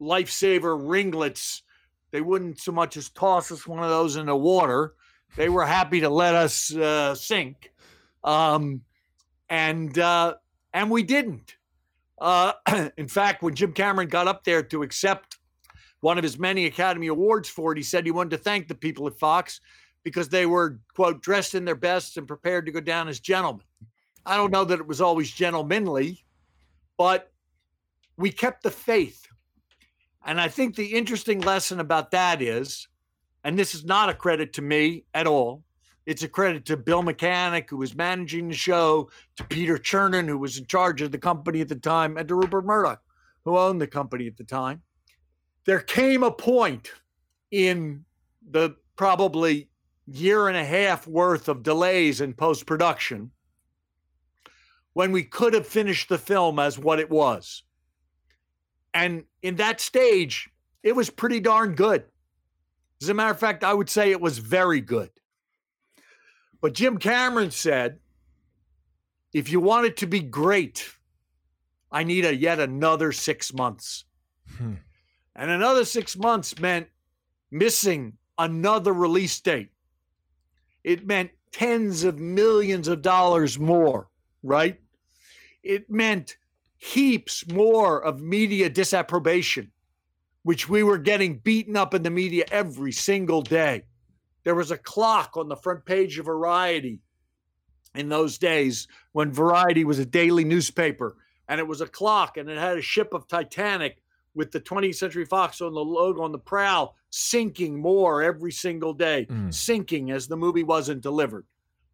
[0.00, 1.62] lifesaver ringlets.
[2.10, 4.94] They wouldn't so much as toss us one of those in the water.
[5.36, 7.72] They were happy to let us uh, sink,
[8.22, 8.82] um,
[9.48, 10.34] and uh,
[10.72, 11.56] and we didn't.
[12.20, 12.52] Uh,
[12.96, 15.38] in fact, when Jim Cameron got up there to accept
[16.04, 18.74] one of his many Academy Awards for it, he said he wanted to thank the
[18.74, 19.62] people at Fox
[20.02, 23.64] because they were, quote, dressed in their best and prepared to go down as gentlemen.
[24.26, 26.22] I don't know that it was always gentlemanly,
[26.98, 27.32] but
[28.18, 29.26] we kept the faith.
[30.26, 32.86] And I think the interesting lesson about that is,
[33.42, 35.62] and this is not a credit to me at all,
[36.04, 40.36] it's a credit to Bill Mechanic, who was managing the show, to Peter Chernin, who
[40.36, 43.00] was in charge of the company at the time, and to Rupert Murdoch,
[43.46, 44.82] who owned the company at the time.
[45.66, 46.90] There came a point
[47.50, 48.04] in
[48.48, 49.70] the probably
[50.06, 53.30] year and a half worth of delays in post production
[54.92, 57.62] when we could have finished the film as what it was.
[58.92, 60.48] And in that stage,
[60.82, 62.04] it was pretty darn good.
[63.02, 65.10] As a matter of fact, I would say it was very good.
[66.60, 67.98] But Jim Cameron said,
[69.32, 70.88] if you want it to be great,
[71.90, 74.04] I need a yet another six months.
[74.56, 74.74] Hmm.
[75.36, 76.88] And another six months meant
[77.50, 79.70] missing another release date.
[80.82, 84.08] It meant tens of millions of dollars more,
[84.42, 84.80] right?
[85.62, 86.36] It meant
[86.76, 89.72] heaps more of media disapprobation,
[90.42, 93.84] which we were getting beaten up in the media every single day.
[94.44, 97.00] There was a clock on the front page of Variety
[97.94, 101.16] in those days when Variety was a daily newspaper,
[101.48, 104.02] and it was a clock and it had a ship of Titanic
[104.34, 108.92] with the 20th Century Fox on the logo on the prow, sinking more every single
[108.92, 109.52] day, mm.
[109.52, 111.46] sinking as the movie wasn't delivered.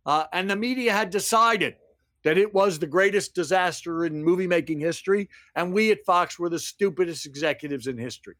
[0.07, 1.77] Uh, and the media had decided
[2.23, 6.49] that it was the greatest disaster in movie making history, and we at Fox were
[6.49, 8.37] the stupidest executives in history.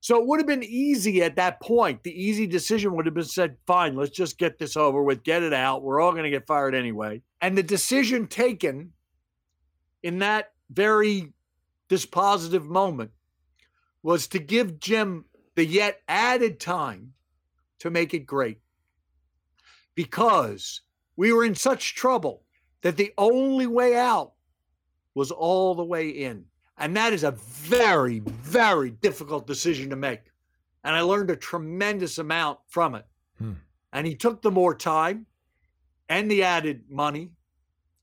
[0.00, 2.02] So it would have been easy at that point.
[2.02, 5.42] The easy decision would have been said, fine, let's just get this over with, get
[5.42, 5.82] it out.
[5.82, 7.22] We're all going to get fired anyway.
[7.40, 8.92] And the decision taken
[10.02, 11.32] in that very
[11.88, 13.12] dispositive moment
[14.04, 15.24] was to give Jim
[15.56, 17.14] the yet added time
[17.78, 18.58] to make it great.
[19.94, 20.82] Because
[21.16, 22.42] we were in such trouble
[22.82, 24.32] that the only way out
[25.14, 26.44] was all the way in.
[26.76, 30.20] And that is a very, very difficult decision to make.
[30.82, 33.06] And I learned a tremendous amount from it.
[33.38, 33.52] Hmm.
[33.92, 35.24] And he took the more time
[36.10, 37.30] and the added money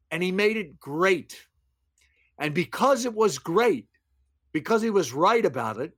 [0.10, 1.46] and he made it great.
[2.40, 3.88] And because it was great,
[4.52, 5.94] because he was right about it,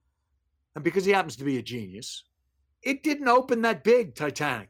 [0.76, 2.24] and because he happens to be a genius,
[2.82, 4.70] it didn't open that big, Titanic.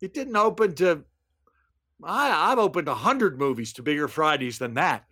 [0.00, 1.04] It didn't open to,
[2.02, 5.04] I, I've opened 100 movies to bigger Fridays than that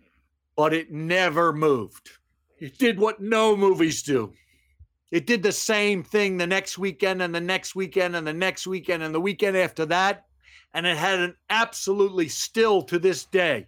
[0.57, 2.09] but it never moved.
[2.59, 4.33] It did what no movies do.
[5.11, 8.67] It did the same thing the next weekend and the next weekend and the next
[8.67, 10.25] weekend and the weekend after that.
[10.73, 13.67] And it had an absolutely still to this day,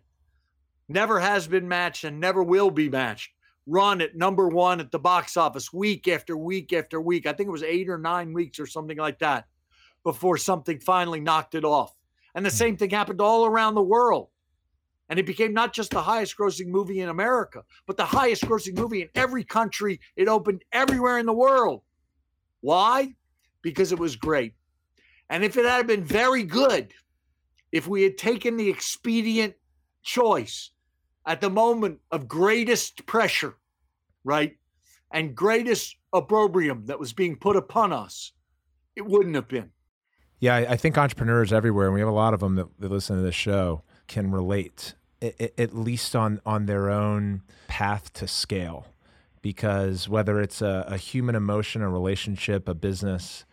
[0.89, 3.31] never has been matched and never will be matched.
[3.69, 7.27] Run at number one at the box office week after week after week.
[7.27, 9.45] I think it was eight or nine weeks or something like that
[10.03, 11.93] before something finally knocked it off.
[12.33, 12.55] And the hmm.
[12.55, 14.29] same thing happened all around the world.
[15.07, 18.75] And it became not just the highest grossing movie in America, but the highest grossing
[18.75, 19.99] movie in every country.
[20.15, 21.83] It opened everywhere in the world.
[22.61, 23.13] Why?
[23.61, 24.55] Because it was great.
[25.29, 26.91] And if it had been very good,
[27.71, 29.53] if we had taken the expedient
[30.01, 30.71] choice
[31.29, 33.55] at the moment of greatest pressure,
[34.23, 34.57] right,
[35.11, 38.33] and greatest opprobrium that was being put upon us,
[38.95, 39.69] it wouldn't have been.
[40.39, 43.21] Yeah, I think entrepreneurs everywhere, and we have a lot of them that, listen to
[43.21, 48.87] this show, can relate at least on on their own path to scale
[49.41, 53.43] because whether it's a, a, human emotion a relationship a business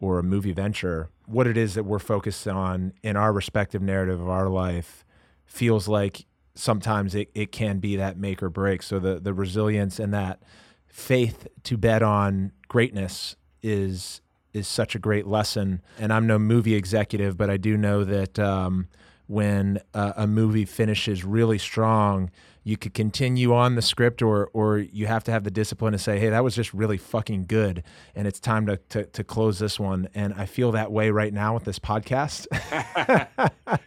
[0.00, 4.20] or a movie venture what it is that we're focused on in our respective narrative
[4.20, 5.02] of our life
[5.46, 8.82] feels like sometimes it, it can be that make or break.
[8.82, 10.42] So the the resilience and that
[10.86, 14.20] faith to bet on greatness is
[14.52, 15.82] is such a great lesson.
[15.98, 18.88] And i'm no movie executive but i do know that um,
[19.26, 22.30] when a movie finishes really strong,
[22.64, 25.98] you could continue on the script or or you have to have the discipline to
[25.98, 27.84] say, hey, that was just really fucking good.
[28.14, 30.08] And it's time to to, to close this one.
[30.14, 32.46] And I feel that way right now with this podcast.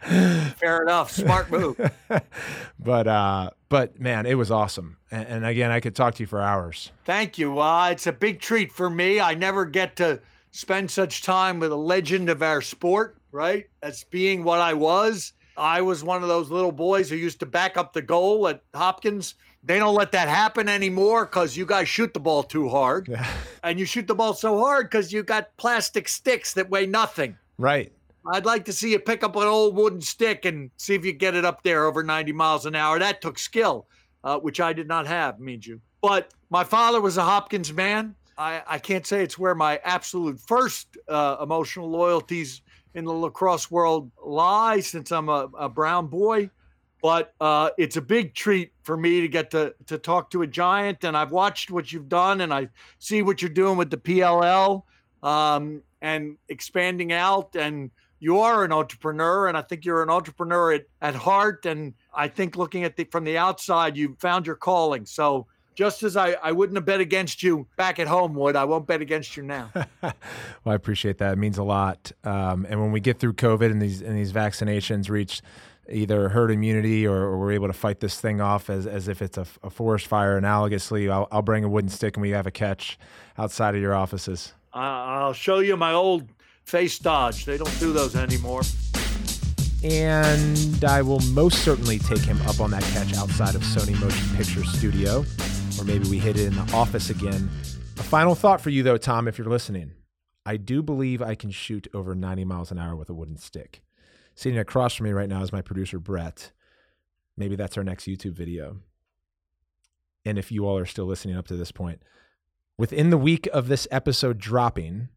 [0.58, 1.10] Fair enough.
[1.10, 1.78] Smart move.
[2.78, 4.96] but uh but man, it was awesome.
[5.10, 6.92] And, and again, I could talk to you for hours.
[7.04, 7.60] Thank you.
[7.60, 9.20] Uh, it's a big treat for me.
[9.20, 10.20] I never get to
[10.52, 13.66] spend such time with a legend of our sport right?
[13.82, 15.32] As being what I was.
[15.58, 18.62] I was one of those little boys who used to back up the goal at
[18.74, 19.34] Hopkins.
[19.64, 23.08] They don't let that happen anymore because you guys shoot the ball too hard.
[23.08, 23.26] Yeah.
[23.64, 27.36] And you shoot the ball so hard because you got plastic sticks that weigh nothing.
[27.58, 27.92] Right.
[28.24, 31.12] I'd like to see you pick up an old wooden stick and see if you
[31.12, 32.98] get it up there over 90 miles an hour.
[32.98, 33.88] That took skill,
[34.22, 35.80] uh, which I did not have, means you.
[36.00, 38.14] But my father was a Hopkins man.
[38.38, 42.62] I, I can't say it's where my absolute first uh, emotional loyalties
[42.94, 46.50] in the lacrosse world lie since I'm a, a brown boy.
[47.02, 50.46] but uh, it's a big treat for me to get to to talk to a
[50.46, 51.04] giant.
[51.04, 52.68] And I've watched what you've done, and I
[52.98, 54.82] see what you're doing with the PLL
[55.22, 57.54] um, and expanding out.
[57.54, 61.66] And you are an entrepreneur, and I think you're an entrepreneur at, at heart.
[61.66, 65.06] And I think looking at the from the outside, you found your calling.
[65.06, 65.46] So
[65.78, 68.88] just as I, I wouldn't have bet against you back at home would, I won't
[68.88, 69.70] bet against you now.
[70.02, 70.12] well,
[70.66, 71.34] I appreciate that.
[71.34, 72.10] It means a lot.
[72.24, 75.40] Um, and when we get through COVID and these and these vaccinations reach
[75.88, 79.22] either herd immunity or, or, we're able to fight this thing off as, as if
[79.22, 82.48] it's a, a forest fire analogously, I'll, I'll, bring a wooden stick and we have
[82.48, 82.98] a catch
[83.38, 84.52] outside of your offices.
[84.74, 86.28] Uh, I'll show you my old
[86.64, 87.44] face dodge.
[87.44, 88.62] They don't do those anymore.
[89.84, 94.36] And I will most certainly take him up on that catch outside of Sony Motion
[94.36, 95.24] Picture Studio,
[95.78, 97.48] or maybe we hit it in the office again.
[97.98, 99.92] A final thought for you, though, Tom, if you're listening.
[100.46, 103.82] I do believe I can shoot over 90 miles an hour with a wooden stick.
[104.34, 106.52] Sitting across from me right now is my producer, Brett.
[107.36, 108.78] Maybe that's our next YouTube video.
[110.24, 112.02] And if you all are still listening up to this point,
[112.76, 115.08] within the week of this episode dropping,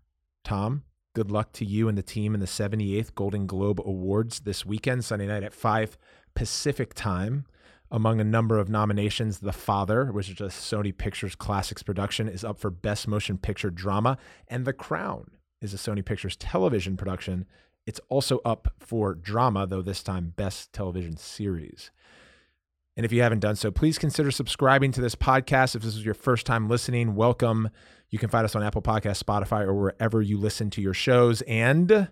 [0.44, 0.84] Tom,
[1.14, 5.06] good luck to you and the team in the 78th Golden Globe Awards this weekend,
[5.06, 5.98] Sunday night at 5
[6.34, 7.46] Pacific time.
[7.92, 12.44] Among a number of nominations, The Father, which is a Sony Pictures Classics production, is
[12.44, 14.18] up for Best Motion Picture Drama,
[14.48, 15.32] and The Crown
[15.62, 17.46] is a Sony Pictures television production
[17.86, 21.92] it's also up for drama, though this time best television series.
[22.96, 25.76] And if you haven't done so, please consider subscribing to this podcast.
[25.76, 27.70] If this is your first time listening, welcome.
[28.10, 31.42] You can find us on Apple Podcast, Spotify, or wherever you listen to your shows.
[31.44, 32.10] And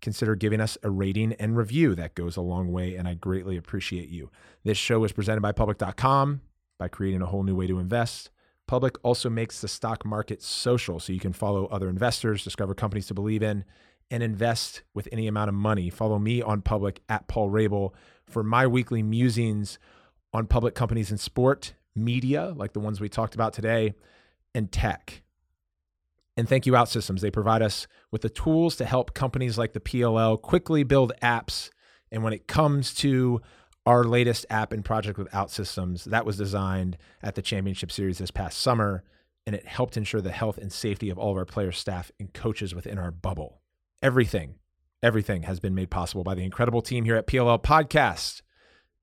[0.00, 1.94] consider giving us a rating and review.
[1.94, 4.30] That goes a long way, and I greatly appreciate you.
[4.64, 6.42] This show is presented by Public.com
[6.78, 8.30] by creating a whole new way to invest.
[8.66, 13.06] Public also makes the stock market social, so you can follow other investors, discover companies
[13.06, 13.64] to believe in,
[14.10, 15.88] and invest with any amount of money.
[15.90, 17.92] Follow me on public at Paul Rabil
[18.26, 19.78] for my weekly musings
[20.32, 23.94] on public companies in sport, media, like the ones we talked about today,
[24.54, 25.22] and tech.
[26.36, 27.20] And thank you, OutSystems.
[27.20, 31.70] They provide us with the tools to help companies like the PLL quickly build apps.
[32.12, 33.40] And when it comes to
[33.86, 38.30] our latest app and project with OutSystems, that was designed at the Championship Series this
[38.30, 39.04] past summer,
[39.46, 42.34] and it helped ensure the health and safety of all of our players, staff, and
[42.34, 43.62] coaches within our bubble
[44.02, 44.54] everything,
[45.02, 48.42] everything has been made possible by the incredible team here at PLL Podcast.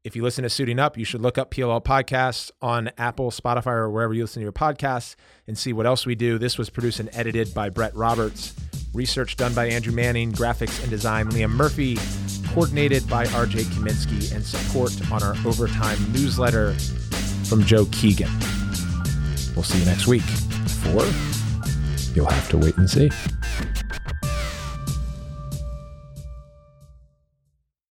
[0.03, 3.67] If you listen to Suiting Up, you should look up PLL Podcast on Apple, Spotify,
[3.67, 5.15] or wherever you listen to your podcasts
[5.47, 6.37] and see what else we do.
[6.37, 8.53] This was produced and edited by Brett Roberts.
[8.93, 11.97] Research done by Andrew Manning, graphics and design Liam Murphy,
[12.49, 16.73] coordinated by RJ Kaminsky, and support on our overtime newsletter
[17.47, 18.29] from Joe Keegan.
[19.55, 20.21] We'll see you next week.
[20.83, 21.05] For
[22.13, 23.09] you'll have to wait and see.